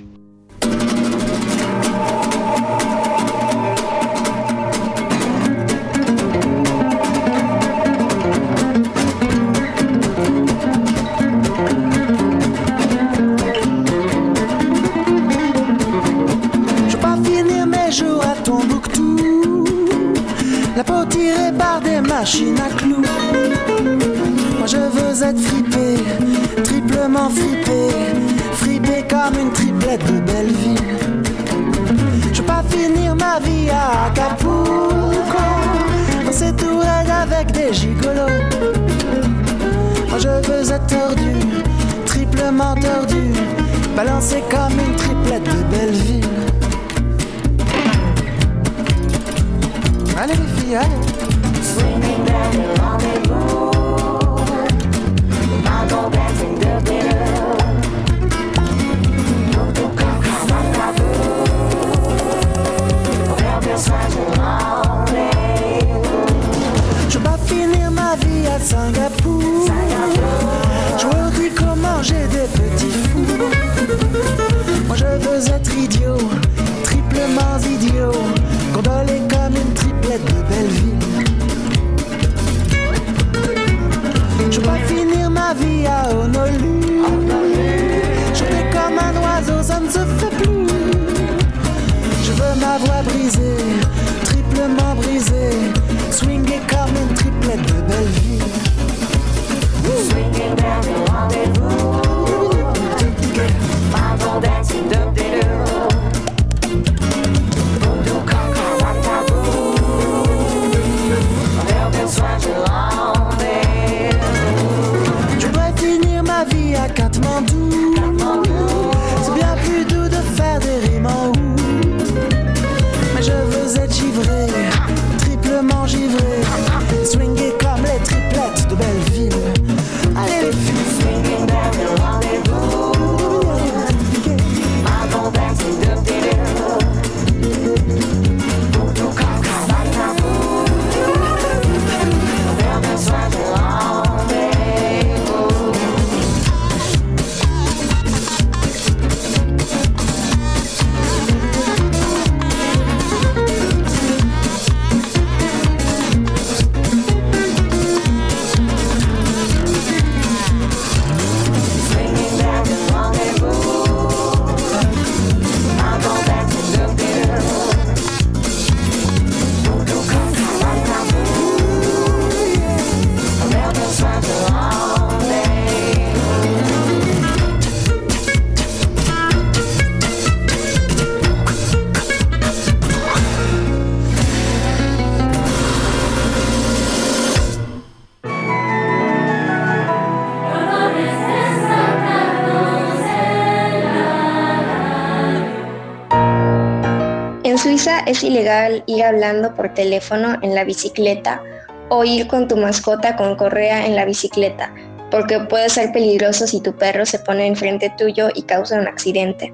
Es 198.10 198.22
ilegal 198.24 198.82
ir 198.86 199.04
hablando 199.04 199.54
por 199.54 199.72
teléfono 199.74 200.36
en 200.42 200.54
la 200.54 200.64
bicicleta 200.64 201.42
o 201.88 202.04
ir 202.04 202.26
con 202.26 202.48
tu 202.48 202.56
mascota 202.56 203.16
con 203.16 203.36
correa 203.36 203.86
en 203.86 203.96
la 203.96 204.04
bicicleta, 204.04 204.72
porque 205.10 205.40
puede 205.40 205.68
ser 205.68 205.92
peligroso 205.92 206.46
si 206.46 206.60
tu 206.60 206.74
perro 206.76 207.06
se 207.06 207.18
pone 207.18 207.46
enfrente 207.46 207.92
tuyo 207.96 208.28
y 208.34 208.42
causa 208.42 208.78
un 208.78 208.86
accidente. 208.86 209.52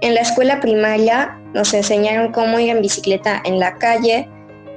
En 0.00 0.14
la 0.14 0.20
escuela 0.20 0.60
primaria 0.60 1.38
nos 1.52 1.72
enseñaron 1.72 2.32
cómo 2.32 2.58
ir 2.58 2.70
en 2.70 2.82
bicicleta 2.82 3.40
en 3.44 3.58
la 3.58 3.76
calle, 3.76 4.28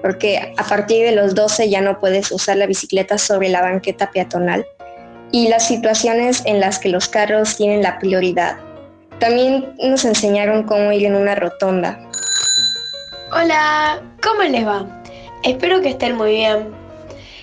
porque 0.01 0.53
a 0.58 0.63
partir 0.63 1.06
de 1.06 1.12
los 1.12 1.36
12 1.36 1.69
ya 1.69 1.82
no 1.82 1.99
puedes 1.99 2.32
usar 2.32 2.58
la 2.58 2.65
bicicleta 2.65 3.17
sobre 3.17 3.49
la 3.49 3.62
banqueta 3.62 4.12
peatonal, 4.12 4.65
y 5.32 5.49
las 5.49 5.67
situaciones 5.67 6.41
en 6.45 6.60
las 6.60 6.80
que 6.80 6.89
los 6.89 7.10
carros 7.10 7.58
tienen 7.58 7.82
la 7.82 7.99
prioridad. 7.99 8.58
También 9.19 9.73
nos 9.84 10.06
enseñaron 10.06 10.63
cómo 10.63 10.91
ir 10.91 11.06
en 11.06 11.15
una 11.15 11.36
rotonda. 11.36 12.06
Hola, 13.29 14.01
¿cómo 14.23 14.43
les 14.43 14.65
va? 14.65 14.85
Espero 15.43 15.81
que 15.81 15.89
estén 15.89 16.15
muy 16.15 16.31
bien. 16.31 16.73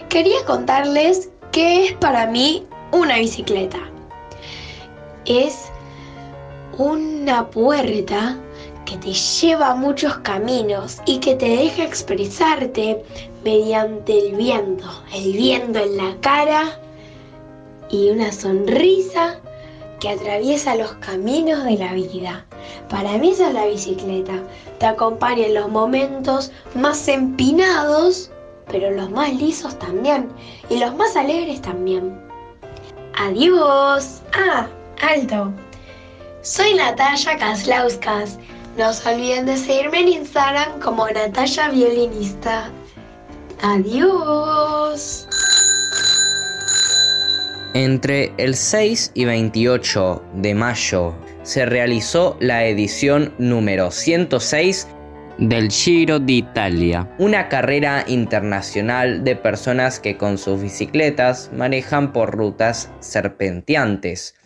Quería 0.09 0.42
contarles 0.47 1.29
qué 1.53 1.85
es 1.85 1.92
para 1.92 2.27
mí 2.27 2.66
una 2.92 3.18
bicicleta. 3.18 3.77
Es 5.27 5.70
una 6.79 7.51
puerta 7.51 8.38
que 8.87 8.97
te 8.97 9.12
lleva 9.12 9.73
a 9.73 9.75
muchos 9.75 10.16
caminos 10.20 11.03
y 11.05 11.18
que 11.18 11.35
te 11.35 11.51
deja 11.51 11.85
expresarte 11.85 13.05
mediante 13.44 14.29
el 14.29 14.37
viento, 14.37 14.87
el 15.12 15.35
viento 15.35 15.81
en 15.81 15.99
la 15.99 16.16
cara 16.23 16.79
y 17.90 18.09
una 18.09 18.33
sonrisa 18.33 19.38
que 20.01 20.11
atraviesa 20.11 20.75
los 20.77 20.93
caminos 20.95 21.65
de 21.65 21.77
la 21.79 21.93
vida. 21.93 22.45
Para 22.89 23.17
mí 23.19 23.31
esa 23.31 23.49
es 23.49 23.55
la 23.55 23.67
bicicleta. 23.67 24.35
Te 24.79 24.87
acompaña 24.87 25.47
en 25.47 25.55
los 25.55 25.69
momentos 25.69 26.53
más 26.75 27.09
empinados, 27.09 28.31
pero 28.71 28.91
los 28.91 29.11
más 29.11 29.33
lisos 29.35 29.79
también. 29.79 30.29
Y 30.69 30.79
los 30.79 30.95
más 30.97 31.17
alegres 31.17 31.61
también. 31.63 32.19
Adiós. 33.17 34.23
Ah, 34.33 34.67
alto. 35.03 35.53
Soy 36.43 36.75
Natalia 36.75 37.39
Kaslauskas. 37.39 38.39
No 38.77 38.93
se 38.93 39.15
olviden 39.15 39.47
de 39.47 39.57
seguirme 39.57 40.01
en 40.01 40.09
Instagram 40.09 40.81
como 40.81 41.07
Natalia 41.09 41.69
Violinista. 41.69 42.71
Adiós. 43.63 45.29
Entre 47.75 48.33
el 48.37 48.55
6 48.55 49.11
y 49.15 49.25
28 49.25 50.23
de 50.35 50.55
mayo 50.55 51.13
se 51.43 51.67
realizó 51.67 52.37
la 52.39 52.65
edición 52.67 53.35
número 53.39 53.91
106 53.91 54.87
del 55.39 55.73
Giro 55.73 56.21
d'Italia, 56.21 57.13
una 57.19 57.49
carrera 57.49 58.05
internacional 58.07 59.25
de 59.25 59.35
personas 59.35 59.99
que 59.99 60.17
con 60.17 60.39
sus 60.39 60.63
bicicletas 60.63 61.51
manejan 61.53 62.13
por 62.13 62.37
rutas 62.37 62.93
serpenteantes. 63.01 64.37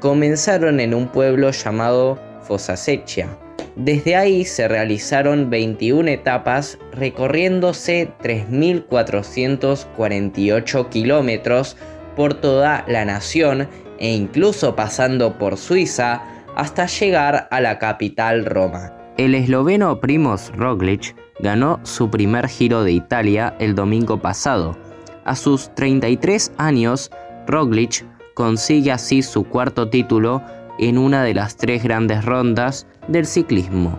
Comenzaron 0.00 0.78
en 0.78 0.92
un 0.92 1.08
pueblo 1.08 1.52
llamado 1.52 2.20
Fossasecchia. 2.42 3.38
Desde 3.76 4.16
ahí 4.16 4.44
se 4.44 4.68
realizaron 4.68 5.48
21 5.48 6.10
etapas 6.10 6.78
recorriéndose 6.92 8.12
3.448 8.22 10.90
kilómetros 10.90 11.78
por 12.16 12.34
toda 12.34 12.84
la 12.88 13.04
nación 13.04 13.68
e 13.98 14.12
incluso 14.12 14.74
pasando 14.74 15.38
por 15.38 15.56
Suiza 15.56 16.22
hasta 16.56 16.86
llegar 16.86 17.48
a 17.50 17.60
la 17.60 17.78
capital 17.78 18.44
Roma. 18.44 18.92
El 19.18 19.34
esloveno 19.34 20.00
Primoz 20.00 20.50
Roglic 20.56 21.14
ganó 21.40 21.80
su 21.84 22.10
primer 22.10 22.48
Giro 22.48 22.82
de 22.82 22.92
Italia 22.92 23.54
el 23.58 23.74
domingo 23.74 24.20
pasado. 24.20 24.76
A 25.24 25.36
sus 25.36 25.74
33 25.74 26.52
años, 26.58 27.10
Roglic 27.46 28.04
consigue 28.34 28.92
así 28.92 29.22
su 29.22 29.44
cuarto 29.44 29.88
título 29.88 30.42
en 30.78 30.98
una 30.98 31.22
de 31.22 31.34
las 31.34 31.56
tres 31.56 31.82
grandes 31.82 32.24
rondas 32.24 32.86
del 33.08 33.26
ciclismo. 33.26 33.98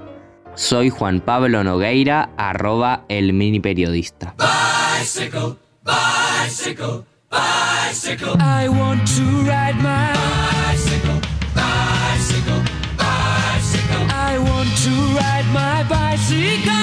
Soy 0.53 0.89
Juan 0.89 1.19
Pablo 1.19 1.63
Nogueira, 1.63 2.30
arroba 2.38 3.06
el 3.10 3.34
mini 3.34 3.60
periodista. 3.60 4.36
I 7.32 8.68
want 8.70 9.08
to 9.08 9.24
ride 9.44 9.76
my 9.78 10.13
bicycle, 10.13 11.20
bicycle, 11.56 12.62
bicycle. 12.98 14.08
I 14.10 14.38
want 14.40 14.70
to 14.84 14.92
ride 15.18 15.46
my 15.54 15.84
bicycle. 15.90 16.77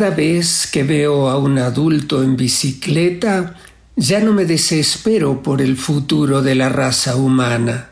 Cada 0.00 0.16
vez 0.16 0.66
que 0.66 0.82
veo 0.82 1.28
a 1.28 1.36
un 1.36 1.58
adulto 1.58 2.22
en 2.22 2.34
bicicleta, 2.34 3.56
ya 3.96 4.20
no 4.20 4.32
me 4.32 4.46
desespero 4.46 5.42
por 5.42 5.60
el 5.60 5.76
futuro 5.76 6.40
de 6.40 6.54
la 6.54 6.70
raza 6.70 7.16
humana. 7.16 7.90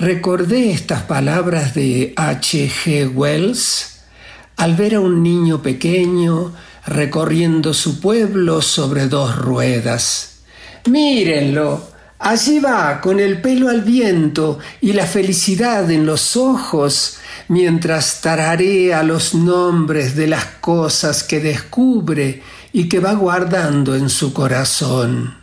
Recordé 0.00 0.72
estas 0.72 1.02
palabras 1.02 1.74
de 1.74 2.12
H. 2.16 2.68
G. 2.68 3.08
Wells 3.14 4.00
al 4.56 4.74
ver 4.74 4.96
a 4.96 5.00
un 5.00 5.22
niño 5.22 5.62
pequeño 5.62 6.52
recorriendo 6.86 7.72
su 7.72 8.00
pueblo 8.00 8.60
sobre 8.60 9.06
dos 9.06 9.36
ruedas. 9.36 10.40
Mírenlo, 10.90 11.86
allí 12.18 12.58
va, 12.58 13.00
con 13.00 13.20
el 13.20 13.40
pelo 13.40 13.68
al 13.68 13.82
viento 13.82 14.58
y 14.80 14.92
la 14.92 15.06
felicidad 15.06 15.88
en 15.88 16.04
los 16.04 16.36
ojos, 16.36 17.18
mientras 17.48 18.20
tararea 18.20 19.02
los 19.02 19.34
nombres 19.34 20.16
de 20.16 20.26
las 20.26 20.44
cosas 20.60 21.22
que 21.22 21.40
descubre 21.40 22.42
y 22.72 22.88
que 22.88 22.98
va 22.98 23.12
guardando 23.12 23.94
en 23.94 24.08
su 24.08 24.32
corazón. 24.32 25.34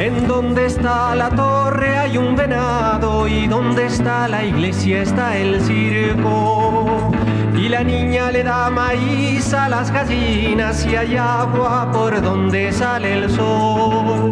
En 0.00 0.26
donde 0.26 0.66
está 0.66 1.14
la 1.14 1.30
torre 1.30 1.98
hay 1.98 2.16
un 2.16 2.34
venado 2.34 3.28
y 3.28 3.46
donde 3.46 3.86
está 3.86 4.26
la 4.28 4.44
iglesia 4.44 5.02
está 5.02 5.36
el 5.36 5.60
circo. 5.60 7.12
Y 7.60 7.68
la 7.68 7.84
niña 7.84 8.30
le 8.30 8.42
da 8.42 8.70
maíz 8.70 9.52
a 9.52 9.68
las 9.68 9.90
gallinas 9.90 10.86
y 10.86 10.96
hay 10.96 11.16
agua 11.18 11.90
por 11.92 12.22
donde 12.22 12.72
sale 12.72 13.18
el 13.18 13.30
sol. 13.30 14.30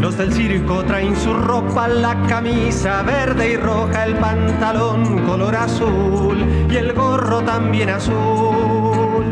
Los 0.00 0.16
del 0.16 0.32
circo 0.32 0.82
traen 0.82 1.14
su 1.14 1.32
ropa, 1.32 1.86
la 1.86 2.20
camisa 2.26 3.02
verde 3.02 3.52
y 3.52 3.56
roja, 3.56 4.04
el 4.04 4.16
pantalón 4.16 5.24
color 5.26 5.54
azul 5.54 6.36
y 6.68 6.76
el 6.76 6.92
gorro 6.92 7.40
también 7.42 7.90
azul. 7.90 9.24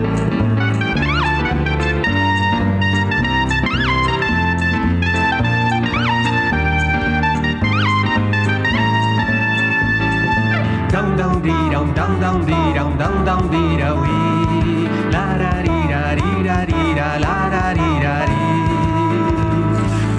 Down 10.92 11.16
down 11.16 11.42
dee 11.42 11.50
down 11.50 11.92
down 11.94 12.20
down 12.20 12.91
down 13.02 13.24
down. 13.24 13.42
La 15.14 15.26
ra 15.40 15.54
ri 15.64 15.78
ra 15.92 16.58
ra 16.98 17.10
la 17.24 17.36
ra 17.52 17.64
ra. 18.04 18.16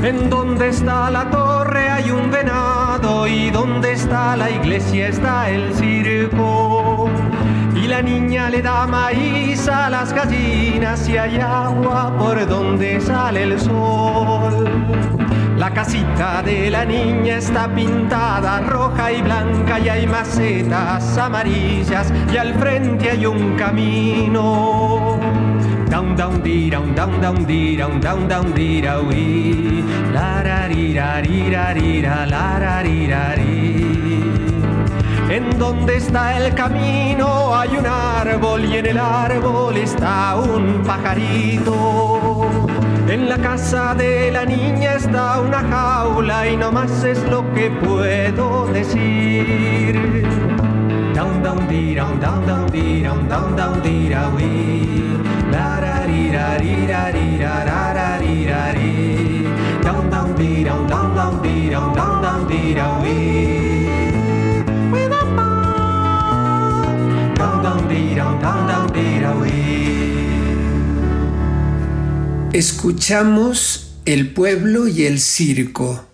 En 0.09 0.29
donde 0.29 0.67
está 0.67 1.09
la 1.09 1.23
torre 1.29 1.89
hay 1.89 2.11
un 2.11 2.29
venado 2.29 3.25
y 3.25 3.49
donde 3.51 3.93
está 3.93 4.35
la 4.35 4.49
iglesia 4.49 5.07
está 5.07 5.49
el 5.49 5.73
circo. 5.73 7.09
y 7.83 7.87
la 7.87 8.01
niña 8.01 8.49
le 8.49 8.61
da 8.61 8.85
maíz 8.87 9.67
a 9.67 9.89
las 9.89 10.13
gallinas 10.13 11.07
y 11.09 11.17
hay 11.17 11.37
agua 11.39 12.15
por 12.17 12.45
donde 12.47 13.01
sale 13.01 13.43
el 13.43 13.59
sol. 13.59 15.22
La 15.63 15.73
casita 15.73 16.43
de 16.43 16.69
la 16.69 16.83
niña 16.83 17.37
está 17.37 17.73
pintada 17.73 18.59
roja 18.59 19.13
y 19.13 19.21
blanca 19.21 19.79
y 19.79 19.87
hay 19.87 20.05
macetas 20.05 21.17
amarillas 21.17 22.11
y 22.33 22.35
al 22.35 22.53
frente 22.55 23.11
hay 23.11 23.25
un 23.25 23.55
camino. 23.55 25.17
Down 25.89 26.17
down 26.17 26.43
dira, 26.43 26.81
un 26.81 26.93
down 26.93 27.21
down 27.21 27.47
dira, 27.47 27.87
un 27.87 28.01
down 28.01 28.27
down 28.27 28.53
dira, 28.53 28.99
uy. 28.99 29.85
La 30.11 30.43
ra 30.43 30.67
rira, 30.67 32.25
la 32.25 32.59
ra 32.59 32.83
En 35.29 35.57
donde 35.57 35.95
está 35.95 36.35
el 36.39 36.53
camino 36.55 37.55
hay 37.55 37.77
un 37.77 37.87
árbol 37.87 38.65
y 38.65 38.79
en 38.79 38.85
el 38.87 38.97
árbol 38.97 39.77
está 39.77 40.35
un 40.35 40.83
pajarito. 40.83 42.72
En 43.13 43.29
la 43.29 43.37
casa 43.37 43.93
de 43.93 44.31
la 44.31 44.43
niña 44.43 44.95
está 44.95 45.39
una 45.39 45.59
jaula 45.59 46.49
y 46.49 46.57
no 46.57 46.71
más 46.71 47.03
es 47.03 47.23
lo 47.29 47.43
que 47.53 47.69
puedo 47.69 48.65
decir. 48.65 50.23
Down 51.13 51.43
down 51.43 51.67
dira, 51.67 52.05
un 52.05 52.19
down 52.19 52.43
down 52.47 52.71
dira, 52.71 53.13
un 53.13 53.29
down 53.29 53.55
down 53.55 53.83
dira, 53.83 54.29
uy. 54.29 55.19
La 55.51 55.79
ra 55.79 56.05
rira 56.07 56.57
rira 56.57 57.11
rira 57.11 57.63
ra 57.63 57.93
ra 57.93 58.17
rira 58.17 58.71
ri. 58.71 59.45
Down 59.83 60.09
down 60.09 60.35
dira, 60.35 60.73
un 60.73 60.87
down 60.87 61.15
down 61.15 61.41
dira, 61.43 61.79
un 61.81 61.93
down 61.93 62.19
down 62.19 62.47
dira, 62.47 62.97
uy. 62.99 63.85
Down 67.37 67.61
down 67.61 67.87
dira, 67.87 68.25
un 68.25 68.39
down 68.41 68.67
down 68.67 68.91
dira, 68.91 69.35
uy. 69.35 69.92
Escuchamos 72.53 73.95
El 74.05 74.31
pueblo 74.31 74.87
y 74.87 75.07
el 75.07 75.19
circo, 75.19 76.05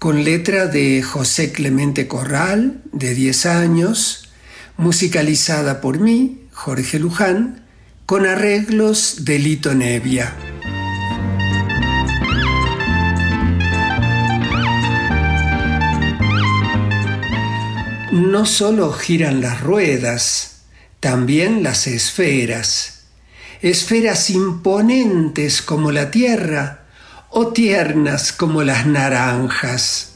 con 0.00 0.24
letra 0.24 0.66
de 0.66 1.00
José 1.00 1.52
Clemente 1.52 2.08
Corral, 2.08 2.82
de 2.90 3.14
10 3.14 3.46
años, 3.46 4.28
musicalizada 4.76 5.80
por 5.80 6.00
mí, 6.00 6.48
Jorge 6.50 6.98
Luján, 6.98 7.62
con 8.04 8.26
arreglos 8.26 9.24
de 9.24 9.38
Lito 9.38 9.76
Nevia. 9.76 10.34
No 18.10 18.44
solo 18.44 18.92
giran 18.92 19.40
las 19.40 19.60
ruedas, 19.60 20.62
también 20.98 21.62
las 21.62 21.86
esferas 21.86 22.95
esferas 23.62 24.30
imponentes 24.30 25.62
como 25.62 25.90
la 25.90 26.10
tierra 26.10 26.80
o 27.30 27.48
tiernas 27.48 28.32
como 28.32 28.62
las 28.62 28.86
naranjas. 28.86 30.12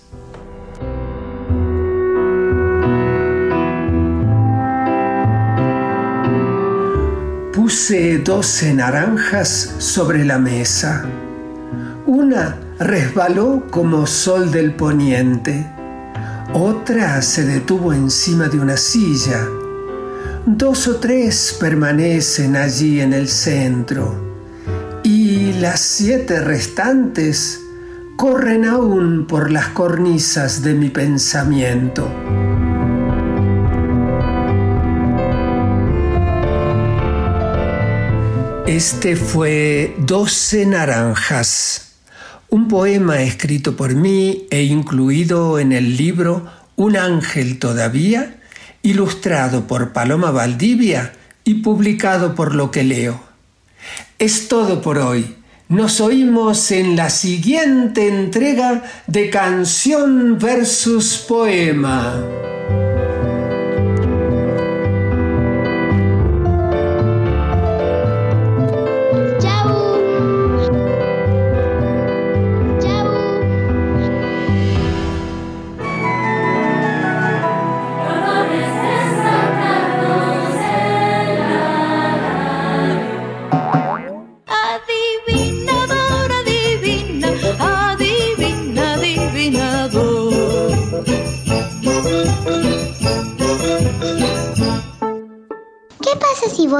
Puse 7.53 8.19
doce 8.19 8.75
naranjas 8.75 9.75
sobre 9.79 10.25
la 10.25 10.39
mesa. 10.39 11.05
Una 12.07 12.59
resbaló 12.79 13.67
como 13.71 14.07
sol 14.07 14.51
del 14.51 14.75
poniente. 14.75 15.67
Otra 16.53 17.23
se 17.23 17.45
detuvo 17.45 17.93
encima 17.93 18.49
de 18.49 18.59
una 18.59 18.77
silla 18.77 19.47
dos 20.47 20.89
o 20.89 20.97
tres 20.97 21.57
permanecen 21.61 22.57
allí 22.57 23.01
en 23.01 23.13
el 23.13 23.29
centro 23.29 24.31
y 25.03 25.53
las 25.55 25.81
siete 25.81 26.41
restantes 26.41 27.61
corren 28.17 28.65
aún 28.65 29.27
por 29.27 29.51
las 29.51 29.69
cornisas 29.69 30.63
de 30.63 30.75
mi 30.75 30.89
pensamiento. 30.89 32.11
Este 38.67 39.17
fue 39.17 39.97
Doce 39.99 40.65
Naranjas, 40.65 41.93
un 42.49 42.69
poema 42.69 43.23
escrito 43.23 43.77
por 43.77 43.95
mí 43.95 44.47
e 44.51 44.63
incluido 44.63 45.59
en 45.59 45.73
el 45.73 45.97
libro 45.97 46.47
Un 46.77 46.97
ángel 46.97 47.59
todavía 47.59 48.40
ilustrado 48.83 49.67
por 49.67 49.93
Paloma 49.93 50.31
Valdivia 50.31 51.13
y 51.45 51.55
publicado 51.55 52.35
por 52.35 52.55
Lo 52.55 52.71
que 52.71 52.85
leo. 52.85 53.21
Es 54.19 54.49
todo 54.49 54.83
por 54.83 54.99
hoy. 54.99 55.37
Nos 55.69 56.01
oímos 56.01 56.71
en 56.73 56.97
la 56.97 57.11
siguiente 57.11 58.09
entrega 58.09 58.83
de 59.07 59.31
Canción 59.31 60.39
versus 60.39 61.25
Poema. 61.29 62.60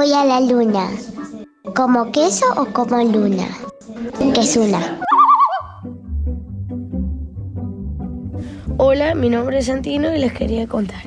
Voy 0.01 0.13
a 0.13 0.25
la 0.25 0.39
luna? 0.39 0.89
¿Como 1.75 2.11
queso 2.11 2.45
o 2.57 2.65
como 2.73 3.03
luna? 3.03 3.47
¿Qué 4.33 4.41
es 4.41 4.57
una? 4.57 4.99
Hola, 8.77 9.13
mi 9.13 9.29
nombre 9.29 9.59
es 9.59 9.67
Santino 9.67 10.11
y 10.11 10.17
les 10.17 10.33
quería 10.33 10.67
contar 10.67 11.03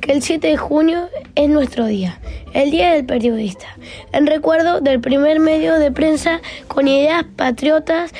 que 0.00 0.12
el 0.12 0.22
7 0.22 0.46
de 0.46 0.56
junio 0.56 1.08
es 1.34 1.48
nuestro 1.48 1.86
día, 1.86 2.20
el 2.54 2.70
Día 2.70 2.92
del 2.92 3.04
Periodista, 3.04 3.66
en 4.12 4.28
recuerdo 4.28 4.80
del 4.80 5.00
primer 5.00 5.40
medio 5.40 5.76
de 5.76 5.90
prensa 5.90 6.40
con 6.68 6.86
ideas 6.86 7.24
patriotas 7.34 8.12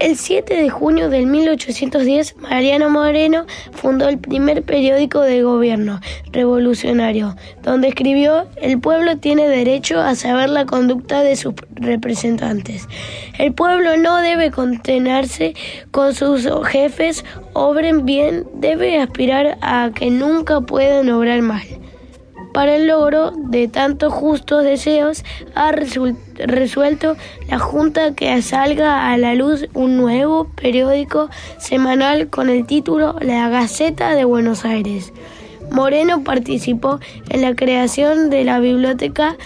el 0.00 0.16
7 0.16 0.54
de 0.54 0.70
junio 0.70 1.10
de 1.10 1.26
1810, 1.26 2.36
Mariano 2.36 2.90
Moreno 2.90 3.46
fundó 3.72 4.08
el 4.08 4.18
primer 4.18 4.62
periódico 4.62 5.20
de 5.20 5.42
gobierno 5.42 6.00
revolucionario, 6.32 7.36
donde 7.62 7.88
escribió 7.88 8.46
El 8.56 8.80
pueblo 8.80 9.18
tiene 9.18 9.48
derecho 9.48 10.00
a 10.00 10.14
saber 10.14 10.50
la 10.50 10.66
conducta 10.66 11.22
de 11.22 11.36
sus 11.36 11.54
representantes. 11.74 12.88
El 13.38 13.52
pueblo 13.52 13.96
no 13.96 14.16
debe 14.18 14.50
contenerse 14.50 15.54
con 15.90 16.14
sus 16.14 16.48
jefes, 16.66 17.24
obren 17.52 18.04
bien, 18.04 18.46
debe 18.54 19.00
aspirar 19.00 19.58
a 19.60 19.90
que 19.94 20.10
nunca 20.10 20.60
puedan 20.60 21.10
obrar 21.10 21.42
mal 21.42 21.62
para 22.52 22.76
el 22.76 22.86
logro 22.86 23.30
de 23.30 23.68
tantos 23.68 24.12
justos 24.12 24.64
deseos, 24.64 25.24
ha 25.54 25.72
resuelto 25.72 27.16
la 27.48 27.58
Junta 27.58 28.14
que 28.14 28.40
salga 28.42 29.10
a 29.10 29.16
la 29.18 29.34
luz 29.34 29.66
un 29.74 29.96
nuevo 29.96 30.48
periódico 30.54 31.30
semanal 31.58 32.28
con 32.28 32.48
el 32.48 32.66
título 32.66 33.16
La 33.20 33.48
Gaceta 33.48 34.14
de 34.14 34.24
Buenos 34.24 34.64
Aires. 34.64 35.12
Moreno 35.70 36.24
participó 36.24 36.98
en 37.28 37.42
la 37.42 37.54
creación 37.54 38.30
de 38.30 38.44
la 38.44 38.58
biblioteca 38.58 39.36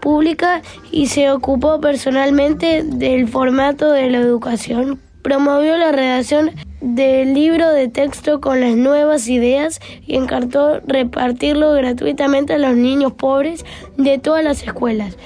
pública 0.00 0.62
y 0.90 1.06
se 1.06 1.30
ocupó 1.30 1.80
personalmente 1.80 2.82
del 2.84 3.28
formato 3.28 3.90
de 3.92 4.10
la 4.10 4.18
educación. 4.18 5.00
Promovió 5.22 5.76
la 5.76 5.92
redacción 5.92 6.50
del 6.80 7.32
libro 7.32 7.70
de 7.70 7.86
texto 7.86 8.40
con 8.40 8.60
las 8.60 8.74
nuevas 8.74 9.28
ideas 9.28 9.80
y 10.04 10.16
encartó 10.16 10.80
repartirlo 10.80 11.72
gratuitamente 11.72 12.54
a 12.54 12.58
los 12.58 12.74
niños 12.74 13.12
pobres 13.12 13.64
de 13.96 14.18
todas 14.18 14.42
las 14.42 14.64
escuelas. 14.64 15.16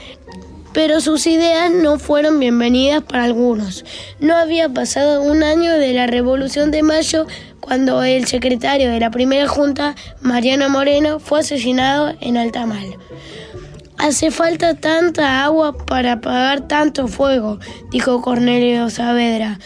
Pero 0.75 1.01
sus 1.01 1.27
ideas 1.27 1.71
no 1.71 1.99
fueron 1.99 2.39
bienvenidas 2.39 3.03
para 3.03 3.25
algunos. 3.25 3.87
No 4.21 4.37
había 4.37 4.69
pasado 4.69 5.23
un 5.23 5.43
año 5.43 5.73
de 5.73 5.95
la 5.95 6.07
Revolución 6.07 6.71
de 6.71 6.83
Mayo 6.83 7.27
cuando 7.61 8.03
el 8.03 8.27
secretario 8.27 8.91
de 8.91 9.01
la 9.01 9.11
primera 9.11 9.49
junta, 9.49 9.95
Mariano 10.21 10.69
Moreno, 10.69 11.19
fue 11.19 11.41
asesinado 11.41 12.15
en 12.21 12.37
Altamal. 12.37 12.99
Hace 13.97 14.31
falta 14.31 14.75
tanta 14.75 15.43
agua 15.43 15.75
para 15.75 16.13
apagar 16.13 16.69
tanto 16.69 17.09
fuego, 17.09 17.59
dijo 17.91 18.21
Cornelio 18.21 18.91
Saavedra 18.91 19.59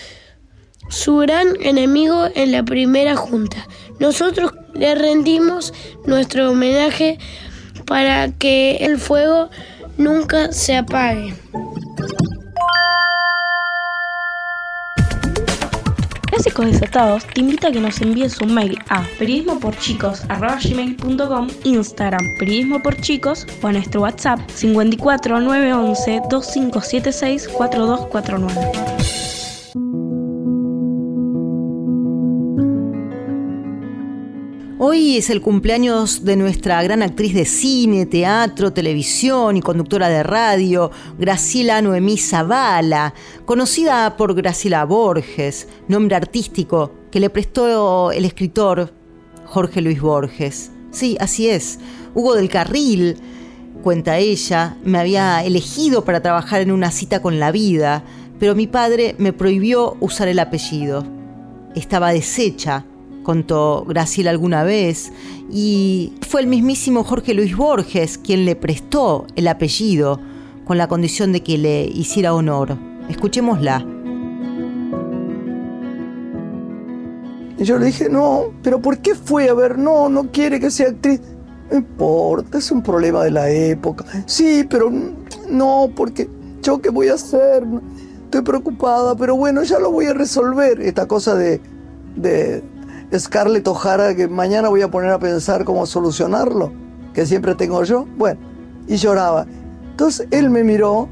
su 0.91 1.17
gran 1.19 1.49
enemigo 1.61 2.29
en 2.35 2.53
la 2.53 2.63
primera 2.63 3.17
junta. 3.17 3.67
Nosotros 3.99 4.53
le 4.75 4.95
rendimos 4.95 5.73
nuestro 6.07 6.51
homenaje 6.51 7.19
para 7.87 8.31
que 8.33 8.77
el 8.77 8.99
fuego 8.99 9.49
nunca 9.97 10.53
se 10.53 10.77
apague. 10.77 11.33
Clásicos 16.27 16.67
Desatados 16.67 17.25
te 17.27 17.41
invita 17.41 17.69
a 17.69 17.73
que 17.73 17.81
nos 17.81 18.01
envíes 18.01 18.41
un 18.41 18.55
mail 18.55 18.79
a 18.89 19.05
periodismoporchicos.com, 19.19 21.49
Instagram 21.65 22.25
periodismo 22.39 22.81
por 22.83 23.01
chicos 23.01 23.49
o 23.63 23.67
a 23.67 23.73
nuestro 23.73 24.03
WhatsApp 24.03 24.39
54 24.49 25.41
911 25.41 26.21
2576 26.31 27.49
4249. 27.49 29.40
Hoy 34.83 35.19
es 35.19 35.29
el 35.29 35.43
cumpleaños 35.43 36.25
de 36.25 36.37
nuestra 36.37 36.83
gran 36.83 37.03
actriz 37.03 37.35
de 37.35 37.45
cine, 37.45 38.07
teatro, 38.07 38.73
televisión 38.73 39.59
y 39.59 39.61
conductora 39.61 40.09
de 40.09 40.23
radio, 40.23 40.91
Graciela 41.19 41.83
Noemí 41.83 42.17
Zavala, 42.17 43.13
conocida 43.45 44.17
por 44.17 44.35
Graciela 44.35 44.87
Borges, 44.87 45.69
nombre 45.87 46.17
artístico 46.17 46.95
que 47.11 47.21
le 47.21 47.29
prestó 47.29 48.11
el 48.11 48.25
escritor 48.25 48.91
Jorge 49.45 49.83
Luis 49.83 50.01
Borges. 50.01 50.71
Sí, 50.93 51.15
así 51.21 51.51
es. 51.51 51.79
Hugo 52.15 52.35
del 52.35 52.49
Carril, 52.49 53.19
cuenta 53.83 54.17
ella, 54.17 54.79
me 54.83 54.99
había 54.99 55.45
elegido 55.45 56.07
para 56.07 56.23
trabajar 56.23 56.63
en 56.63 56.73
una 56.73 56.91
cita 56.91 57.21
con 57.21 57.39
la 57.39 57.53
vida, 57.53 58.03
pero 58.39 58.55
mi 58.55 58.67
padre 58.67 59.15
me 59.19 59.35
prohibió 59.35 59.99
usar 60.01 60.29
el 60.29 60.39
apellido. 60.39 61.05
Estaba 61.75 62.15
deshecha 62.15 62.87
contó 63.23 63.85
Graciela 63.89 64.31
alguna 64.31 64.65
vez, 64.65 65.13
y 65.51 66.13
fue 66.29 66.41
el 66.41 66.47
mismísimo 66.47 67.05
Jorge 67.05 67.35
Luis 67.35 67.57
Borges 67.57 68.19
quien 68.19 68.45
le 68.45 68.57
prestó 68.57 69.27
el 69.37 69.49
apellido 69.49 70.21
con 70.65 70.79
la 70.79 70.89
condición 70.89 71.33
de 71.33 71.43
que 71.43 71.59
le 71.59 71.85
hiciera 71.85 72.35
honor. 72.35 72.77
Escuchémosla. 73.09 73.85
Y 77.59 77.65
yo 77.65 77.79
le 77.79 77.87
dije, 77.87 78.09
no, 78.09 78.53
pero 78.63 78.81
¿por 78.81 78.99
qué 78.99 79.15
fue? 79.15 79.51
A 79.51 79.55
ver, 79.55 79.77
no, 79.77 80.09
no 80.09 80.31
quiere 80.31 80.61
que 80.61 80.71
sea 80.71 80.89
actriz. 80.89 81.21
No 81.71 81.77
importa, 81.77 82.59
es 82.59 82.71
un 82.71 82.83
problema 82.83 83.23
de 83.23 83.31
la 83.33 83.51
época. 83.51 84.05
Sí, 84.27 84.65
pero 84.69 84.91
no, 85.49 85.91
porque 85.95 86.29
yo 86.63 86.81
qué 86.81 86.89
voy 86.89 87.09
a 87.09 87.15
hacer. 87.15 87.65
Estoy 88.25 88.43
preocupada, 88.43 89.15
pero 89.17 89.37
bueno, 89.37 89.63
ya 89.63 89.79
lo 89.79 89.91
voy 89.91 90.07
a 90.07 90.15
resolver. 90.15 90.81
Esta 90.81 91.07
cosa 91.07 91.35
de, 91.35 91.61
de, 92.17 92.63
Scarlett 93.17 93.67
O'Hara 93.67 94.15
que 94.15 94.29
mañana 94.29 94.69
voy 94.69 94.83
a 94.83 94.91
poner 94.91 95.11
a 95.11 95.19
pensar 95.19 95.65
cómo 95.65 95.87
solucionarlo, 95.87 96.73
que 97.13 97.27
siempre 97.27 97.55
tengo 97.55 97.83
yo. 97.85 98.07
Bueno, 98.17 98.41
y 98.87 98.97
lloraba. 98.97 99.47
Entonces 99.91 100.29
él 100.31 100.51
me 100.51 100.65
miró 100.65 101.09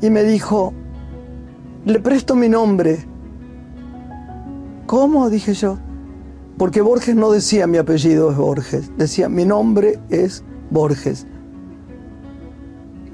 y 0.00 0.10
me 0.10 0.22
dijo, 0.22 0.72
le 1.84 1.98
presto 2.00 2.34
mi 2.34 2.48
nombre. 2.48 3.04
¿Cómo? 4.86 5.30
dije 5.30 5.54
yo. 5.54 5.78
Porque 6.58 6.82
Borges 6.82 7.16
no 7.16 7.30
decía 7.30 7.66
mi 7.66 7.78
apellido 7.78 8.30
es 8.30 8.36
Borges, 8.36 8.90
decía 8.98 9.30
mi 9.30 9.46
nombre 9.46 9.98
es 10.10 10.44
Borges. 10.70 11.26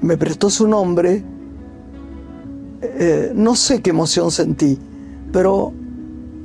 Me 0.01 0.17
prestó 0.17 0.49
su 0.49 0.67
nombre, 0.67 1.23
eh, 2.81 3.31
no 3.33 3.55
sé 3.55 3.81
qué 3.81 3.91
emoción 3.91 4.31
sentí, 4.31 4.77
pero 5.31 5.71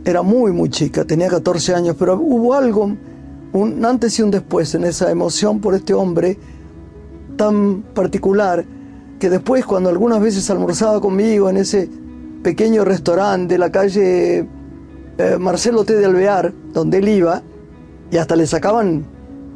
era 0.05 0.23
muy, 0.23 0.53
muy 0.53 0.69
chica, 0.69 1.05
tenía 1.05 1.29
14 1.29 1.75
años, 1.75 1.97
pero 1.99 2.17
hubo 2.17 2.55
algo, 2.55 2.93
un 3.53 3.85
antes 3.85 4.19
y 4.19 4.23
un 4.23 4.31
después 4.31 4.75
en 4.75 4.85
esa 4.85 5.11
emoción 5.11 5.61
por 5.61 5.75
este 5.75 5.95
hombre 5.95 6.39
tan 7.37 7.83
particular, 7.95 8.65
que 9.19 9.31
después 9.31 9.65
cuando 9.65 9.89
algunas 9.89 10.21
veces 10.21 10.49
almorzaba 10.51 11.01
conmigo 11.01 11.49
en 11.49 11.57
ese 11.57 11.89
pequeño 12.43 12.85
restaurante 12.85 13.55
de 13.55 13.59
la 13.59 13.71
calle 13.71 14.47
eh, 15.19 15.37
Marcelo 15.39 15.85
T. 15.85 15.95
de 15.95 16.05
Alvear, 16.05 16.53
donde 16.73 16.99
él 16.99 17.09
iba, 17.09 17.43
y 18.11 18.17
hasta 18.17 18.35
le 18.35 18.47
sacaban 18.47 19.05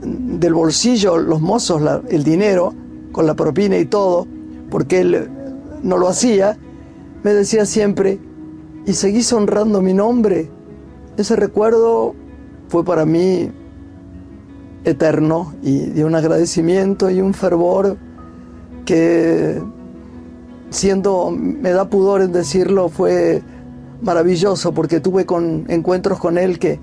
del 0.01 0.55
bolsillo 0.55 1.17
los 1.19 1.41
mozos 1.41 1.83
el 2.09 2.23
dinero, 2.23 2.75
con 3.13 3.27
la 3.27 3.35
propina 3.35 3.79
y 3.79 3.87
todo, 3.87 4.27
porque 4.71 5.01
él 5.01 5.29
no 5.83 5.97
lo 5.97 6.09
hacía, 6.09 6.57
me 7.23 7.33
decía 7.33 7.65
siempre, 7.67 8.19
y 8.87 8.93
seguís 8.93 9.32
honrando 9.32 9.82
mi 9.82 9.93
nombre. 9.93 10.49
Ese 11.16 11.37
recuerdo 11.37 12.14
fue 12.68 12.84
para 12.84 13.05
mí 13.05 13.51
eterno 14.84 15.53
y 15.62 15.87
de 15.87 16.05
un 16.05 16.14
agradecimiento 16.14 17.11
y 17.11 17.20
un 17.20 17.34
fervor 17.34 17.97
que 18.84 19.61
siendo, 20.70 21.30
me 21.30 21.70
da 21.70 21.91
pudor 21.91 22.22
en 22.22 22.32
decirlo, 22.32 22.89
fue 22.89 23.43
maravilloso 24.03 24.72
porque 24.72 25.01
tuve 25.01 25.26
con, 25.26 25.64
encuentros 25.68 26.20
con 26.20 26.39
él 26.39 26.59
que 26.59 26.78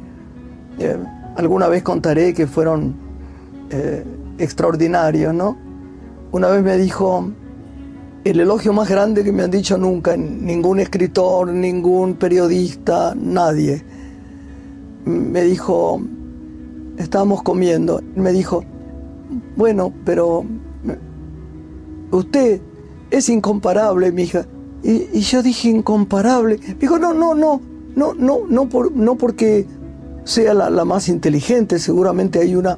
eh, 0.80 0.98
alguna 1.38 1.68
vez 1.68 1.84
contaré 1.84 2.34
que 2.34 2.48
fueron 2.48 2.96
eh, 3.70 4.04
extraordinarios, 4.38 5.34
¿no? 5.34 5.58
Una 6.32 6.50
vez 6.50 6.64
me 6.64 6.78
dijo, 6.78 7.30
el 8.24 8.40
elogio 8.40 8.72
más 8.72 8.90
grande 8.90 9.24
que 9.24 9.34
me 9.34 9.44
han 9.44 9.52
dicho 9.52 9.78
nunca, 9.78 10.16
ningún 10.16 10.80
escritor, 10.80 11.50
ningún 11.50 12.16
periodista, 12.16 13.14
nadie. 13.16 13.84
Me 15.06 15.42
dijo, 15.44 16.02
estábamos 16.98 17.44
comiendo, 17.44 18.02
me 18.16 18.32
dijo, 18.32 18.64
bueno, 19.58 19.94
pero 20.06 20.46
usted 22.12 22.62
es 23.12 23.28
incomparable, 23.28 24.12
mi 24.12 24.24
hija. 24.24 24.46
Y, 24.84 25.20
yo 25.20 25.44
dije, 25.44 25.70
incomparable. 25.70 26.60
Me 26.66 26.74
dijo, 26.76 27.00
no, 27.00 27.14
no, 27.14 27.36
no, 27.36 27.62
no, 27.96 28.14
no, 28.14 28.40
no, 28.48 28.70
por, 28.70 28.92
no 28.94 29.16
porque 29.16 29.66
sea 30.24 30.54
la, 30.54 30.86
más 30.86 31.10
inteligente, 31.10 31.78
seguramente 31.78 32.40
hay 32.40 32.56
una 32.56 32.78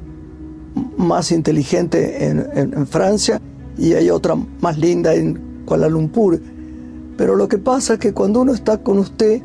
más 0.96 1.30
inteligente 1.30 2.26
en 2.26 2.86
Francia 2.88 3.40
y 3.78 3.94
hay 3.94 4.10
otra 4.10 4.36
más 4.60 4.78
linda 4.78 5.14
en 5.14 5.62
Kuala 5.64 5.88
Lumpur. 5.88 6.40
Pero 7.16 7.36
lo 7.36 7.48
que 7.48 7.58
pasa 7.58 7.94
es 7.94 7.98
que 7.98 8.12
cuando 8.12 8.40
uno 8.40 8.52
está 8.52 8.78
con 8.78 8.98
usted, 8.98 9.42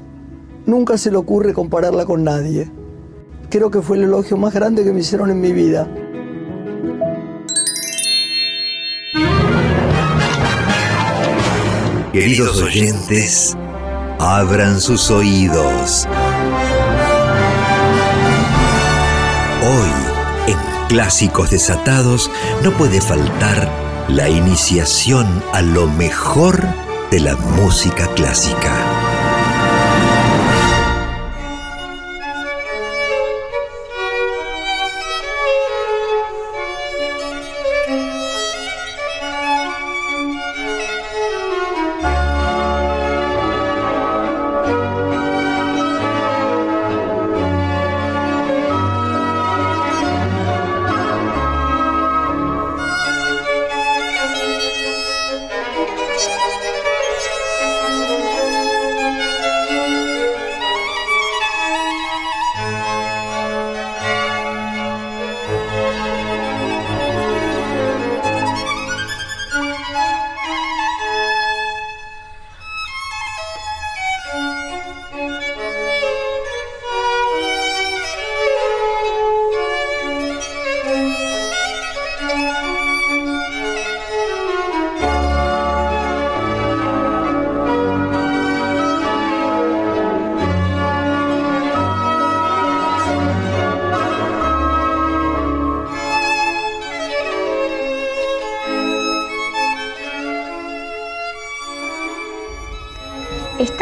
nunca 0.65 0.97
se 0.97 1.11
le 1.11 1.17
ocurre 1.17 1.53
compararla 1.53 2.05
con 2.05 2.23
nadie. 2.23 2.69
Creo 3.49 3.71
que 3.71 3.81
fue 3.81 3.97
el 3.97 4.03
elogio 4.03 4.37
más 4.37 4.53
grande 4.53 4.83
que 4.83 4.93
me 4.93 5.01
hicieron 5.01 5.29
en 5.29 5.41
mi 5.41 5.51
vida. 5.51 5.87
Queridos 12.13 12.61
oyentes, 12.61 13.55
abran 14.19 14.81
sus 14.81 15.09
oídos. 15.11 16.07
Hoy, 19.63 20.51
en 20.51 20.57
Clásicos 20.89 21.51
Desatados, 21.51 22.29
no 22.63 22.71
puede 22.71 22.99
faltar 22.99 23.90
la 24.15 24.27
iniciación 24.27 25.41
a 25.53 25.61
lo 25.61 25.87
mejor 25.87 26.67
de 27.11 27.21
la 27.21 27.37
música 27.37 28.07
clásica. 28.13 28.90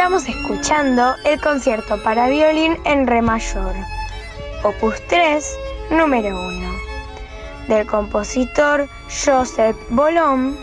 Estamos 0.09 0.35
escuchando 0.35 1.15
el 1.23 1.39
concierto 1.39 2.01
para 2.01 2.29
violín 2.29 2.79
en 2.83 3.05
re 3.05 3.21
mayor, 3.21 3.75
opus 4.63 4.95
3, 5.07 5.55
número 5.91 6.29
1, 6.47 6.71
del 7.67 7.85
compositor 7.85 8.89
Joseph 9.07 9.77
Bolom, 9.91 10.55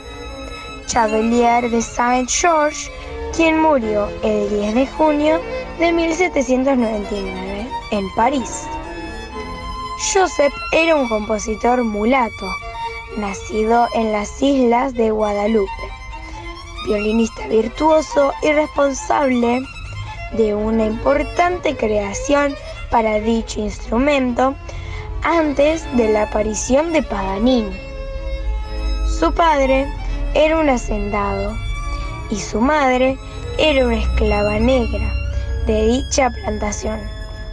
Chevalier 0.86 1.70
de 1.70 1.80
Saint-Georges, 1.80 2.90
quien 3.36 3.62
murió 3.62 4.08
el 4.24 4.50
10 4.50 4.74
de 4.74 4.86
junio 4.88 5.40
de 5.78 5.92
1799 5.92 7.68
en 7.92 8.14
París. 8.16 8.66
Joseph 10.12 10.54
era 10.72 10.96
un 10.96 11.08
compositor 11.08 11.84
mulato, 11.84 12.48
nacido 13.16 13.86
en 13.94 14.10
las 14.10 14.42
islas 14.42 14.92
de 14.94 15.12
Guadalupe 15.12 15.95
violinista 16.86 17.46
virtuoso 17.48 18.32
y 18.42 18.52
responsable 18.52 19.62
de 20.32 20.54
una 20.54 20.86
importante 20.86 21.76
creación 21.76 22.54
para 22.90 23.20
dicho 23.20 23.60
instrumento 23.60 24.54
antes 25.22 25.84
de 25.96 26.08
la 26.08 26.22
aparición 26.22 26.92
de 26.92 27.02
Paganini. 27.02 27.76
Su 29.18 29.32
padre 29.32 29.86
era 30.34 30.58
un 30.58 30.68
hacendado 30.68 31.56
y 32.30 32.36
su 32.36 32.60
madre 32.60 33.18
era 33.58 33.86
una 33.86 33.96
esclava 33.96 34.58
negra 34.58 35.12
de 35.66 35.86
dicha 35.86 36.30
plantación. 36.30 37.00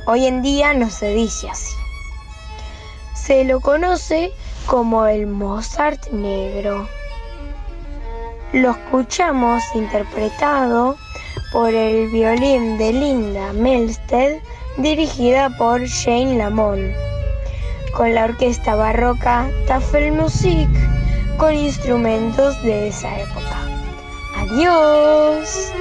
Hoy 0.05 0.25
en 0.25 0.41
día 0.41 0.73
no 0.73 0.89
se 0.89 1.13
dice 1.13 1.49
así. 1.49 1.73
Se 3.15 3.45
lo 3.45 3.61
conoce 3.61 4.31
como 4.65 5.05
el 5.05 5.27
Mozart 5.27 6.09
negro. 6.11 6.88
Lo 8.54 8.70
escuchamos 8.70 9.64
interpretado 9.74 10.95
por 11.51 11.74
el 11.74 12.08
violín 12.10 12.78
de 12.78 12.93
Linda 12.93 13.51
Melsted, 13.51 14.43
dirigida 14.78 15.49
por 15.58 15.82
Jane 15.88 16.38
Lamont, 16.38 16.93
con 17.97 18.14
la 18.14 18.26
orquesta 18.26 18.76
barroca 18.76 19.49
Tafelmusik, 19.66 20.70
con 21.38 21.56
instrumentos 21.56 22.62
de 22.62 22.89
esa 22.89 23.20
época. 23.20 23.58
Adiós. 24.38 25.74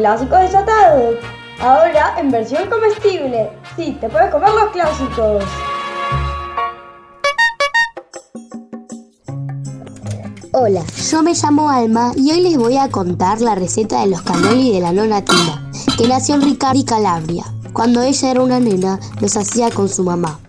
Pierdas 0.00 0.20
clásicos 0.20 0.40
desatados. 0.40 1.16
Ahora 1.60 2.14
en 2.18 2.30
versión 2.30 2.68
comestible. 2.70 3.50
Sí, 3.76 3.96
te 4.00 4.08
puedes 4.08 4.30
comer 4.30 4.48
los 4.50 4.70
clásicos. 4.70 5.44
Hola, 10.52 10.82
yo 11.10 11.22
me 11.22 11.34
llamo 11.34 11.68
Alma 11.68 12.12
y 12.16 12.32
hoy 12.32 12.40
les 12.40 12.56
voy 12.56 12.76
a 12.76 12.88
contar 12.88 13.40
la 13.40 13.54
receta 13.54 14.00
de 14.00 14.08
los 14.08 14.22
cannoli 14.22 14.72
de 14.72 14.80
la 14.80 14.92
nona 14.92 15.24
Tina, 15.24 15.70
que 15.96 16.08
nació 16.08 16.34
en 16.34 16.42
Riccardi, 16.42 16.84
Calabria. 16.84 17.44
Cuando 17.72 18.02
ella 18.02 18.30
era 18.30 18.42
una 18.42 18.58
nena, 18.58 18.98
los 19.20 19.36
hacía 19.36 19.70
con 19.70 19.88
su 19.88 20.02
mamá. 20.02 20.40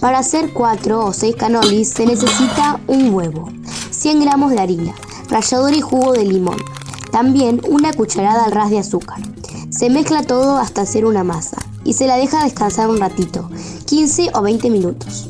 Para 0.00 0.18
hacer 0.18 0.52
4 0.52 1.04
o 1.04 1.12
6 1.12 1.36
canolis 1.36 1.88
se 1.88 2.06
necesita 2.06 2.80
un 2.86 3.12
huevo, 3.12 3.48
100 3.90 4.20
gramos 4.20 4.52
de 4.52 4.60
harina, 4.60 4.94
rallador 5.28 5.74
y 5.74 5.80
jugo 5.80 6.12
de 6.12 6.24
limón, 6.24 6.56
también 7.10 7.60
una 7.68 7.92
cucharada 7.92 8.44
al 8.44 8.52
ras 8.52 8.70
de 8.70 8.78
azúcar. 8.78 9.20
Se 9.70 9.90
mezcla 9.90 10.22
todo 10.22 10.58
hasta 10.58 10.82
hacer 10.82 11.04
una 11.04 11.24
masa 11.24 11.56
y 11.84 11.94
se 11.94 12.06
la 12.06 12.16
deja 12.16 12.44
descansar 12.44 12.88
un 12.88 12.98
ratito, 12.98 13.48
15 13.86 14.30
o 14.34 14.42
20 14.42 14.70
minutos. 14.70 15.28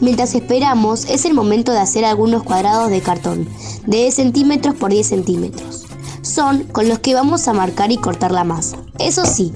Mientras 0.00 0.34
esperamos, 0.34 1.04
es 1.04 1.24
el 1.24 1.34
momento 1.34 1.72
de 1.72 1.78
hacer 1.78 2.04
algunos 2.04 2.42
cuadrados 2.42 2.90
de 2.90 3.00
cartón, 3.00 3.48
de 3.86 3.98
10 3.98 4.14
centímetros 4.14 4.74
por 4.74 4.90
10 4.90 5.06
centímetros. 5.06 5.86
Son 6.22 6.64
con 6.64 6.88
los 6.88 6.98
que 6.98 7.14
vamos 7.14 7.46
a 7.46 7.52
marcar 7.52 7.92
y 7.92 7.98
cortar 7.98 8.32
la 8.32 8.44
masa. 8.44 8.78
Eso 8.98 9.24
sí, 9.24 9.52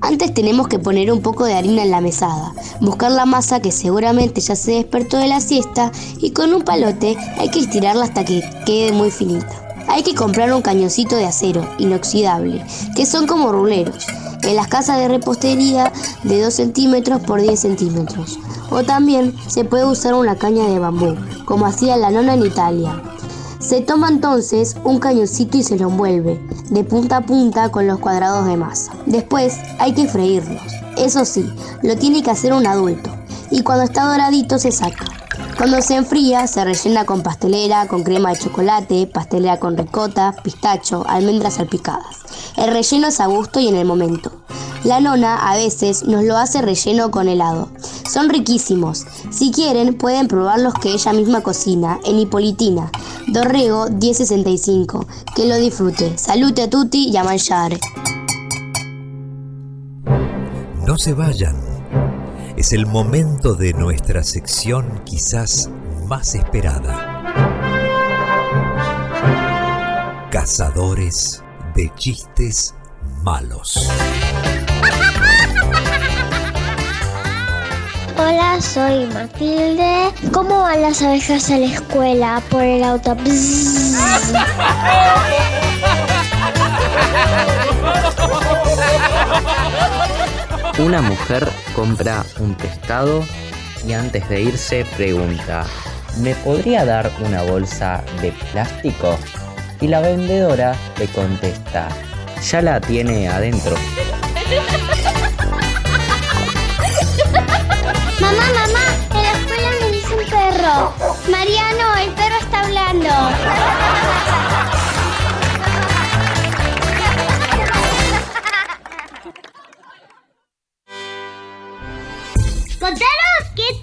antes 0.00 0.32
tenemos 0.32 0.68
que 0.68 0.78
poner 0.78 1.12
un 1.12 1.20
poco 1.20 1.44
de 1.44 1.54
harina 1.54 1.82
en 1.82 1.90
la 1.90 2.00
mesada, 2.00 2.54
buscar 2.80 3.10
la 3.10 3.26
masa 3.26 3.60
que 3.60 3.72
seguramente 3.72 4.40
ya 4.40 4.56
se 4.56 4.72
despertó 4.72 5.18
de 5.18 5.28
la 5.28 5.40
siesta 5.40 5.92
y 6.18 6.30
con 6.30 6.54
un 6.54 6.62
palote 6.62 7.16
hay 7.38 7.50
que 7.50 7.60
estirarla 7.60 8.04
hasta 8.04 8.24
que 8.24 8.42
quede 8.64 8.92
muy 8.92 9.10
finita 9.10 9.69
hay 9.88 10.02
que 10.02 10.14
comprar 10.14 10.52
un 10.52 10.62
cañoncito 10.62 11.16
de 11.16 11.26
acero 11.26 11.68
inoxidable, 11.78 12.64
que 12.94 13.06
son 13.06 13.26
como 13.26 13.52
ruleros, 13.52 14.06
en 14.42 14.56
las 14.56 14.68
casas 14.68 14.98
de 14.98 15.08
repostería 15.08 15.92
de 16.22 16.42
2 16.42 16.52
centímetros 16.52 17.20
por 17.20 17.40
10 17.40 17.58
centímetros. 17.58 18.38
O 18.70 18.82
también 18.84 19.34
se 19.48 19.64
puede 19.64 19.84
usar 19.84 20.14
una 20.14 20.36
caña 20.36 20.66
de 20.66 20.78
bambú, 20.78 21.16
como 21.44 21.66
hacía 21.66 21.96
la 21.96 22.10
nona 22.10 22.34
en 22.34 22.46
Italia. 22.46 23.02
Se 23.58 23.80
toma 23.80 24.08
entonces 24.08 24.76
un 24.84 24.98
cañoncito 24.98 25.58
y 25.58 25.62
se 25.62 25.76
lo 25.76 25.88
envuelve, 25.88 26.40
de 26.70 26.84
punta 26.84 27.18
a 27.18 27.26
punta 27.26 27.70
con 27.70 27.86
los 27.86 27.98
cuadrados 27.98 28.46
de 28.46 28.56
masa. 28.56 28.92
Después 29.06 29.58
hay 29.78 29.92
que 29.92 30.08
freírlos. 30.08 30.62
Eso 30.96 31.24
sí, 31.24 31.52
lo 31.82 31.96
tiene 31.96 32.22
que 32.22 32.30
hacer 32.30 32.52
un 32.52 32.66
adulto. 32.66 33.10
Y 33.50 33.62
cuando 33.62 33.84
está 33.84 34.04
doradito 34.04 34.58
se 34.58 34.72
saca. 34.72 35.19
Cuando 35.60 35.82
se 35.82 35.94
enfría, 35.94 36.46
se 36.46 36.64
rellena 36.64 37.04
con 37.04 37.22
pastelera, 37.22 37.86
con 37.86 38.02
crema 38.02 38.30
de 38.30 38.38
chocolate, 38.38 39.06
pastelera 39.06 39.60
con 39.60 39.76
ricota, 39.76 40.34
pistacho, 40.42 41.04
almendras 41.06 41.56
salpicadas. 41.56 42.16
El 42.56 42.72
relleno 42.72 43.08
es 43.08 43.20
a 43.20 43.26
gusto 43.26 43.60
y 43.60 43.68
en 43.68 43.76
el 43.76 43.84
momento. 43.84 44.32
La 44.84 45.00
nona 45.00 45.36
a 45.36 45.56
veces 45.56 46.04
nos 46.04 46.24
lo 46.24 46.38
hace 46.38 46.62
relleno 46.62 47.10
con 47.10 47.28
helado. 47.28 47.68
Son 48.10 48.30
riquísimos. 48.30 49.04
Si 49.30 49.52
quieren, 49.52 49.98
pueden 49.98 50.28
probar 50.28 50.60
los 50.60 50.72
que 50.72 50.94
ella 50.94 51.12
misma 51.12 51.42
cocina 51.42 52.00
en 52.06 52.18
Hipolitina, 52.18 52.90
Dorrego 53.26 53.90
1065. 53.90 55.06
Que 55.36 55.44
lo 55.44 55.56
disfrute. 55.56 56.16
Salute 56.16 56.62
a 56.62 56.70
tutti 56.70 57.10
y 57.10 57.18
a 57.18 57.22
mangiare. 57.22 57.78
No 60.86 60.96
se 60.96 61.12
vayan. 61.12 61.54
Es 62.60 62.74
el 62.74 62.84
momento 62.84 63.54
de 63.54 63.72
nuestra 63.72 64.22
sección 64.22 65.00
quizás 65.06 65.70
más 66.04 66.34
esperada. 66.34 67.24
Cazadores 70.30 71.42
de 71.74 71.90
chistes 71.94 72.74
malos. 73.22 73.88
Hola, 78.18 78.60
soy 78.60 79.06
Matilde. 79.06 80.12
¿Cómo 80.30 80.60
van 80.60 80.82
las 80.82 81.00
abejas 81.00 81.48
a 81.50 81.56
la 81.56 81.64
escuela 81.64 82.42
por 82.50 82.62
el 82.62 82.84
auto? 82.84 83.16
Una 90.84 91.02
mujer 91.02 91.46
compra 91.74 92.24
un 92.38 92.54
pescado 92.54 93.22
y 93.86 93.92
antes 93.92 94.26
de 94.30 94.40
irse 94.40 94.86
pregunta, 94.96 95.66
¿me 96.22 96.34
podría 96.36 96.86
dar 96.86 97.12
una 97.20 97.42
bolsa 97.42 98.02
de 98.22 98.32
plástico? 98.50 99.18
Y 99.82 99.88
la 99.88 100.00
vendedora 100.00 100.74
le 100.98 101.06
contesta, 101.08 101.88
ya 102.42 102.62
la 102.62 102.80
tiene 102.80 103.28
adentro. 103.28 103.76
Mamá, 108.18 108.46
mamá, 108.54 108.84
en 109.14 109.22
la 109.22 109.32
escuela 109.32 109.70
me 109.82 109.90
dice 109.92 110.14
un 110.14 110.24
perro. 110.30 110.94
Mariano, 111.30 111.94
el 112.02 112.10
perro 112.12 112.38
está 112.40 112.60
hablando. 112.60 114.09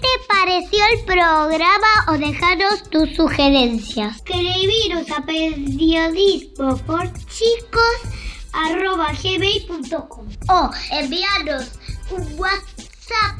Te 0.08 0.18
pareció 0.26 0.80
el 0.94 1.04
programa 1.04 2.06
o 2.08 2.12
dejaros 2.12 2.82
tus 2.90 3.14
sugerencias. 3.14 4.16
Escribiros 4.16 5.10
a 5.10 5.22
periodismo 5.24 6.78
por 6.78 7.12
chicos 7.26 8.00
arroba 8.52 9.12
gmail.com 9.12 10.26
o 10.48 10.70
enviarnos 10.92 11.72
un 12.10 12.22
WhatsApp 12.38 13.36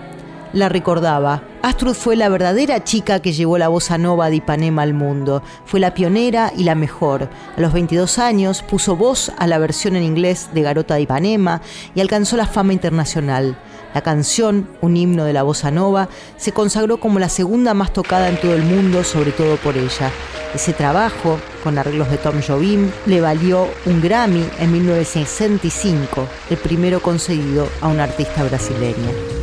la 0.53 0.69
recordaba. 0.69 1.43
Astrud 1.67 1.95
fue 1.95 2.15
la 2.15 2.29
verdadera 2.29 2.85
chica 2.85 3.19
que 3.19 3.33
llevó 3.33 3.57
la 3.57 3.67
bossa 3.67 3.97
nova 3.97 4.29
de 4.29 4.37
Ipanema 4.37 4.83
al 4.83 4.93
mundo. 4.93 5.43
Fue 5.65 5.81
la 5.81 5.93
pionera 5.93 6.53
y 6.55 6.63
la 6.63 6.75
mejor. 6.75 7.29
A 7.57 7.59
los 7.59 7.73
22 7.73 8.19
años 8.19 8.63
puso 8.63 8.95
voz 8.95 9.33
a 9.37 9.47
la 9.47 9.57
versión 9.57 9.97
en 9.97 10.03
inglés 10.03 10.49
de 10.53 10.61
Garota 10.61 10.95
de 10.95 11.01
Ipanema 11.01 11.61
y 11.93 11.99
alcanzó 11.99 12.37
la 12.37 12.47
fama 12.47 12.71
internacional. 12.71 13.57
La 13.93 13.99
canción, 13.99 14.69
un 14.79 14.95
himno 14.95 15.25
de 15.25 15.33
la 15.33 15.43
bossa 15.43 15.69
nova, 15.69 16.07
se 16.37 16.53
consagró 16.53 17.01
como 17.01 17.19
la 17.19 17.27
segunda 17.27 17.73
más 17.73 17.91
tocada 17.91 18.29
en 18.29 18.39
todo 18.39 18.53
el 18.53 18.63
mundo, 18.63 19.03
sobre 19.03 19.31
todo 19.31 19.57
por 19.57 19.75
ella. 19.75 20.09
Ese 20.55 20.71
trabajo, 20.71 21.37
con 21.65 21.77
arreglos 21.77 22.09
de 22.09 22.17
Tom 22.17 22.41
Jobim, 22.41 22.89
le 23.07 23.19
valió 23.19 23.67
un 23.85 24.01
Grammy 24.01 24.45
en 24.59 24.71
1965, 24.71 26.27
el 26.49 26.57
primero 26.57 27.01
concedido 27.01 27.67
a 27.81 27.89
un 27.89 27.99
artista 27.99 28.43
brasileño. 28.45 29.36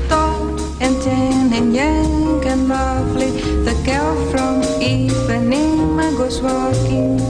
And 1.52 1.74
young 1.74 2.44
and 2.46 2.68
lovely. 2.68 3.30
The 3.64 3.74
girl 3.84 4.14
from 4.30 4.62
Ipanema 4.80 6.16
goes 6.16 6.40
walking, 6.40 7.20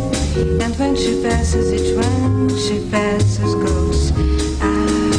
and 0.60 0.74
when 0.78 0.94
she 0.96 1.22
passes 1.22 1.72
each 1.72 1.96
one, 1.96 2.48
she 2.50 2.88
passes 2.90 3.54
goes. 3.54 4.12
Ah. 4.60 5.10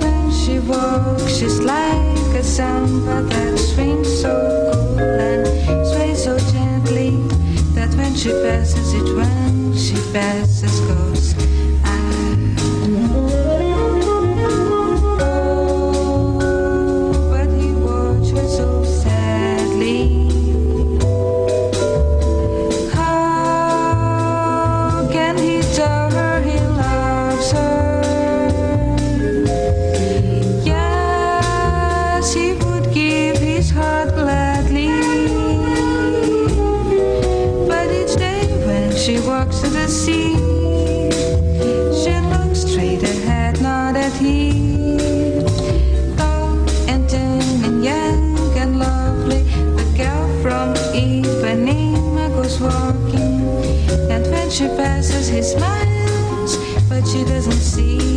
When 0.00 0.30
she 0.30 0.58
walks, 0.60 1.36
she's 1.36 1.60
like 1.60 2.34
a 2.34 2.42
samba 2.42 3.22
that 3.22 3.58
swings 3.58 4.08
so 4.22 4.32
cool 4.72 4.98
and 5.00 5.46
sways 5.86 6.24
so 6.24 6.38
gently 6.52 7.10
that 7.74 7.94
when 7.96 8.14
she 8.14 8.30
passes 8.30 8.94
each 8.94 9.12
one, 9.14 9.76
she 9.76 9.96
passes 10.12 10.80
goes. 10.80 11.75
She 54.56 54.68
passes, 54.68 55.28
he 55.28 55.42
smiles, 55.42 56.56
but 56.88 57.06
she 57.06 57.24
doesn't 57.24 57.52
see. 57.52 58.15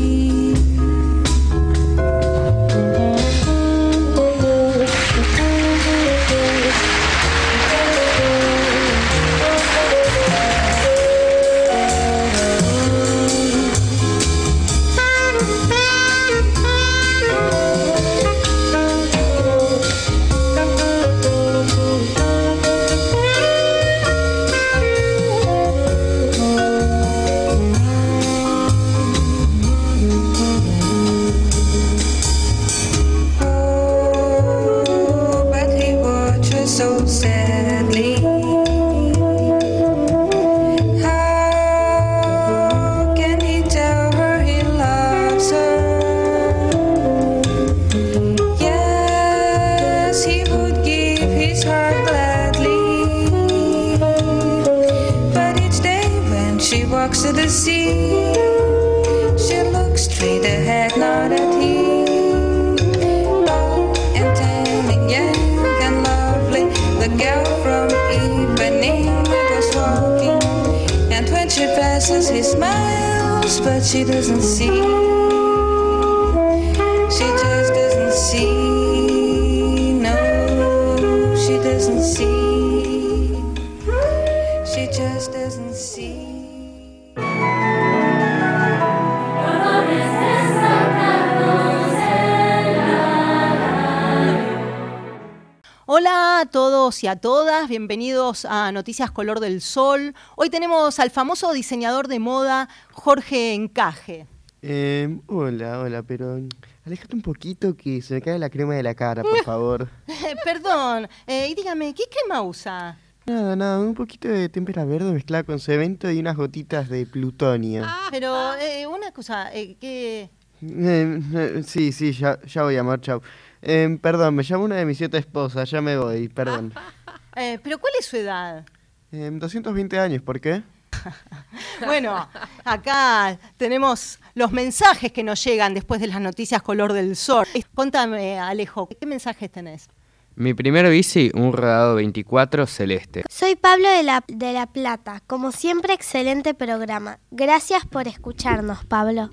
Bienvenidos 97.79 98.43
a 98.43 98.73
Noticias 98.73 99.09
Color 99.09 99.39
del 99.39 99.61
Sol. 99.61 100.13
Hoy 100.35 100.49
tenemos 100.49 100.99
al 100.99 101.11
famoso 101.11 101.53
diseñador 101.53 102.09
de 102.09 102.19
moda 102.19 102.67
Jorge 102.91 103.53
Encaje. 103.53 104.27
Eh, 104.61 105.17
hola, 105.27 105.79
hola, 105.79 106.03
pero 106.03 106.41
alejate 106.85 107.15
un 107.15 107.21
poquito 107.21 107.77
que 107.77 108.01
se 108.01 108.15
me 108.15 108.21
cae 108.21 108.37
la 108.37 108.49
crema 108.49 108.75
de 108.75 108.83
la 108.83 108.95
cara, 108.95 109.23
por 109.23 109.41
favor. 109.45 109.87
Perdón, 110.43 111.07
eh, 111.25 111.47
y 111.49 111.55
dígame, 111.55 111.93
¿qué 111.93 112.03
crema 112.11 112.41
usa? 112.41 112.97
Nada, 113.25 113.55
nada, 113.55 113.79
un 113.79 113.93
poquito 113.93 114.27
de 114.27 114.49
témpera 114.49 114.83
verde 114.83 115.13
mezclada 115.13 115.43
con 115.43 115.57
cemento 115.61 116.11
y 116.11 116.19
unas 116.19 116.35
gotitas 116.35 116.89
de 116.89 117.05
plutonio. 117.05 117.85
Pero 118.11 118.55
eh, 118.55 118.87
una 118.87 119.13
cosa, 119.13 119.53
eh, 119.53 119.77
que... 119.79 120.29
Eh, 120.61 121.21
eh, 121.33 121.63
sí, 121.65 121.93
sí, 121.93 122.11
ya, 122.11 122.41
ya 122.45 122.63
voy, 122.63 122.75
amor, 122.75 122.99
chau. 122.99 123.21
Eh, 123.61 123.97
perdón, 124.01 124.35
me 124.35 124.43
llamo 124.43 124.65
una 124.65 124.75
de 124.75 124.85
mis 124.85 124.97
siete 124.97 125.17
esposas, 125.17 125.69
ya 125.69 125.81
me 125.81 125.97
voy, 125.97 126.27
perdón. 126.29 126.73
eh, 127.39 127.59
pero 127.63 127.79
¿cuál 127.79 127.93
es 127.99 128.05
su 128.05 128.17
edad? 128.17 128.65
Eh, 129.11 129.29
220 129.31 129.99
años, 129.99 130.21
¿por 130.21 130.39
qué? 130.39 130.63
Bueno, 131.85 132.27
acá 132.65 133.39
tenemos 133.57 134.19
los 134.35 134.51
mensajes 134.51 135.11
que 135.11 135.23
nos 135.23 135.41
llegan 135.43 135.73
después 135.73 136.01
de 136.01 136.07
las 136.07 136.19
noticias 136.19 136.61
Color 136.61 136.93
del 136.93 137.15
Sol. 137.15 137.47
Contame, 137.73 138.37
Alejo, 138.37 138.89
¿qué 138.89 139.05
mensajes 139.05 139.49
tenés? 139.49 139.87
Mi 140.35 140.53
primer 140.53 140.89
bici, 140.89 141.31
un 141.33 141.53
rodado 141.53 141.95
24 141.95 142.65
celeste. 142.67 143.23
Soy 143.29 143.55
Pablo 143.55 143.89
de 143.89 144.03
la, 144.03 144.23
de 144.27 144.53
la 144.53 144.67
Plata. 144.67 145.21
Como 145.27 145.51
siempre, 145.51 145.93
excelente 145.93 146.53
programa. 146.53 147.19
Gracias 147.31 147.85
por 147.85 148.07
escucharnos, 148.07 148.85
Pablo. 148.85 149.29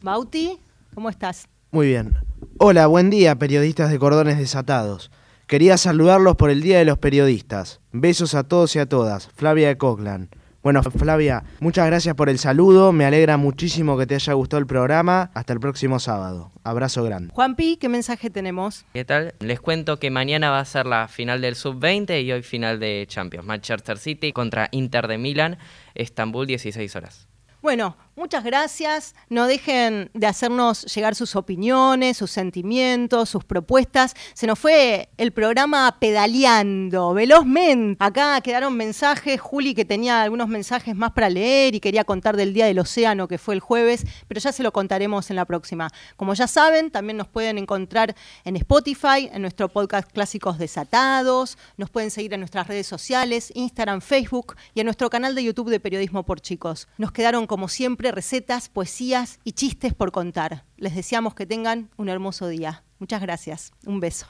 Bauti, 0.00 0.58
¿cómo 0.94 1.10
estás? 1.10 1.48
Muy 1.70 1.88
bien. 1.88 2.16
Hola, 2.58 2.86
buen 2.86 3.10
día, 3.10 3.34
periodistas 3.36 3.90
de 3.90 3.98
Cordones 3.98 4.38
Desatados. 4.38 5.10
Quería 5.46 5.76
saludarlos 5.76 6.36
por 6.36 6.48
el 6.48 6.62
Día 6.62 6.78
de 6.78 6.86
los 6.86 6.96
Periodistas. 6.96 7.80
Besos 7.92 8.34
a 8.34 8.44
todos 8.44 8.74
y 8.76 8.78
a 8.78 8.86
todas. 8.86 9.28
Flavia 9.34 9.68
de 9.68 9.76
Cockland. 9.76 10.28
Bueno, 10.62 10.82
Flavia, 10.82 11.44
muchas 11.60 11.86
gracias 11.86 12.14
por 12.14 12.30
el 12.30 12.38
saludo. 12.38 12.92
Me 12.92 13.04
alegra 13.04 13.36
muchísimo 13.36 13.98
que 13.98 14.06
te 14.06 14.14
haya 14.14 14.32
gustado 14.32 14.60
el 14.60 14.66
programa. 14.66 15.30
Hasta 15.34 15.52
el 15.52 15.60
próximo 15.60 15.98
sábado. 15.98 16.50
Abrazo 16.64 17.04
grande. 17.04 17.34
Juanpi, 17.34 17.76
¿qué 17.76 17.90
mensaje 17.90 18.30
tenemos? 18.30 18.86
¿Qué 18.94 19.04
tal? 19.04 19.34
Les 19.40 19.60
cuento 19.60 19.98
que 19.98 20.10
mañana 20.10 20.48
va 20.48 20.60
a 20.60 20.64
ser 20.64 20.86
la 20.86 21.08
final 21.08 21.42
del 21.42 21.56
Sub-20 21.56 22.24
y 22.24 22.32
hoy 22.32 22.42
final 22.42 22.80
de 22.80 23.04
Champions. 23.06 23.46
Manchester 23.46 23.98
City 23.98 24.32
contra 24.32 24.68
Inter 24.70 25.06
de 25.08 25.18
Milán, 25.18 25.58
Estambul, 25.94 26.46
16 26.46 26.96
horas. 26.96 27.28
Bueno, 27.60 27.98
muchas 28.16 28.44
gracias. 28.44 29.14
No 29.28 29.46
dejen 29.46 30.10
de 30.14 30.26
hacernos 30.26 30.82
llegar 30.94 31.14
sus 31.14 31.36
opiniones, 31.36 32.16
sus 32.16 32.30
sentimientos, 32.30 33.28
sus 33.28 33.44
propuestas. 33.44 34.14
Se 34.34 34.46
nos 34.46 34.58
fue 34.58 35.08
el 35.16 35.32
programa 35.32 35.96
pedaleando 36.00 37.14
velozmente. 37.14 38.02
Acá 38.04 38.40
quedaron 38.40 38.76
mensajes. 38.76 39.40
Juli 39.40 39.74
que 39.74 39.84
tenía 39.84 40.22
algunos 40.22 40.48
mensajes 40.48 40.94
más 40.94 41.12
para 41.12 41.28
leer 41.28 41.74
y 41.74 41.80
quería 41.80 42.04
contar 42.04 42.36
del 42.36 42.54
Día 42.54 42.66
del 42.66 42.78
Océano 42.78 43.28
que 43.28 43.38
fue 43.38 43.54
el 43.54 43.60
jueves, 43.60 44.04
pero 44.28 44.40
ya 44.40 44.52
se 44.52 44.62
lo 44.62 44.72
contaremos 44.72 45.30
en 45.30 45.36
la 45.36 45.44
próxima. 45.44 45.90
Como 46.16 46.34
ya 46.34 46.46
saben, 46.46 46.90
también 46.90 47.16
nos 47.16 47.28
pueden 47.28 47.58
encontrar 47.58 48.14
en 48.44 48.56
Spotify, 48.56 49.30
en 49.32 49.42
nuestro 49.42 49.68
podcast 49.68 50.10
Clásicos 50.10 50.58
Desatados. 50.58 51.58
Nos 51.76 51.90
pueden 51.90 52.10
seguir 52.10 52.34
en 52.34 52.40
nuestras 52.40 52.66
redes 52.66 52.86
sociales, 52.86 53.52
Instagram, 53.54 54.00
Facebook 54.00 54.56
y 54.74 54.80
en 54.80 54.86
nuestro 54.86 55.10
canal 55.10 55.34
de 55.34 55.44
YouTube 55.44 55.70
de 55.70 55.80
Periodismo 55.80 56.24
por 56.24 56.40
Chicos. 56.40 56.88
Nos 56.98 57.12
quedaron 57.12 57.46
como 57.46 57.68
recetas, 58.12 58.68
poesías 58.68 59.38
y 59.44 59.52
chistes 59.52 59.94
por 59.94 60.12
contar. 60.12 60.64
Les 60.76 60.94
deseamos 60.94 61.34
que 61.34 61.46
tengan 61.46 61.90
un 61.96 62.08
hermoso 62.08 62.48
día. 62.48 62.84
Muchas 62.98 63.20
gracias. 63.20 63.72
Un 63.84 64.00
beso. 64.00 64.26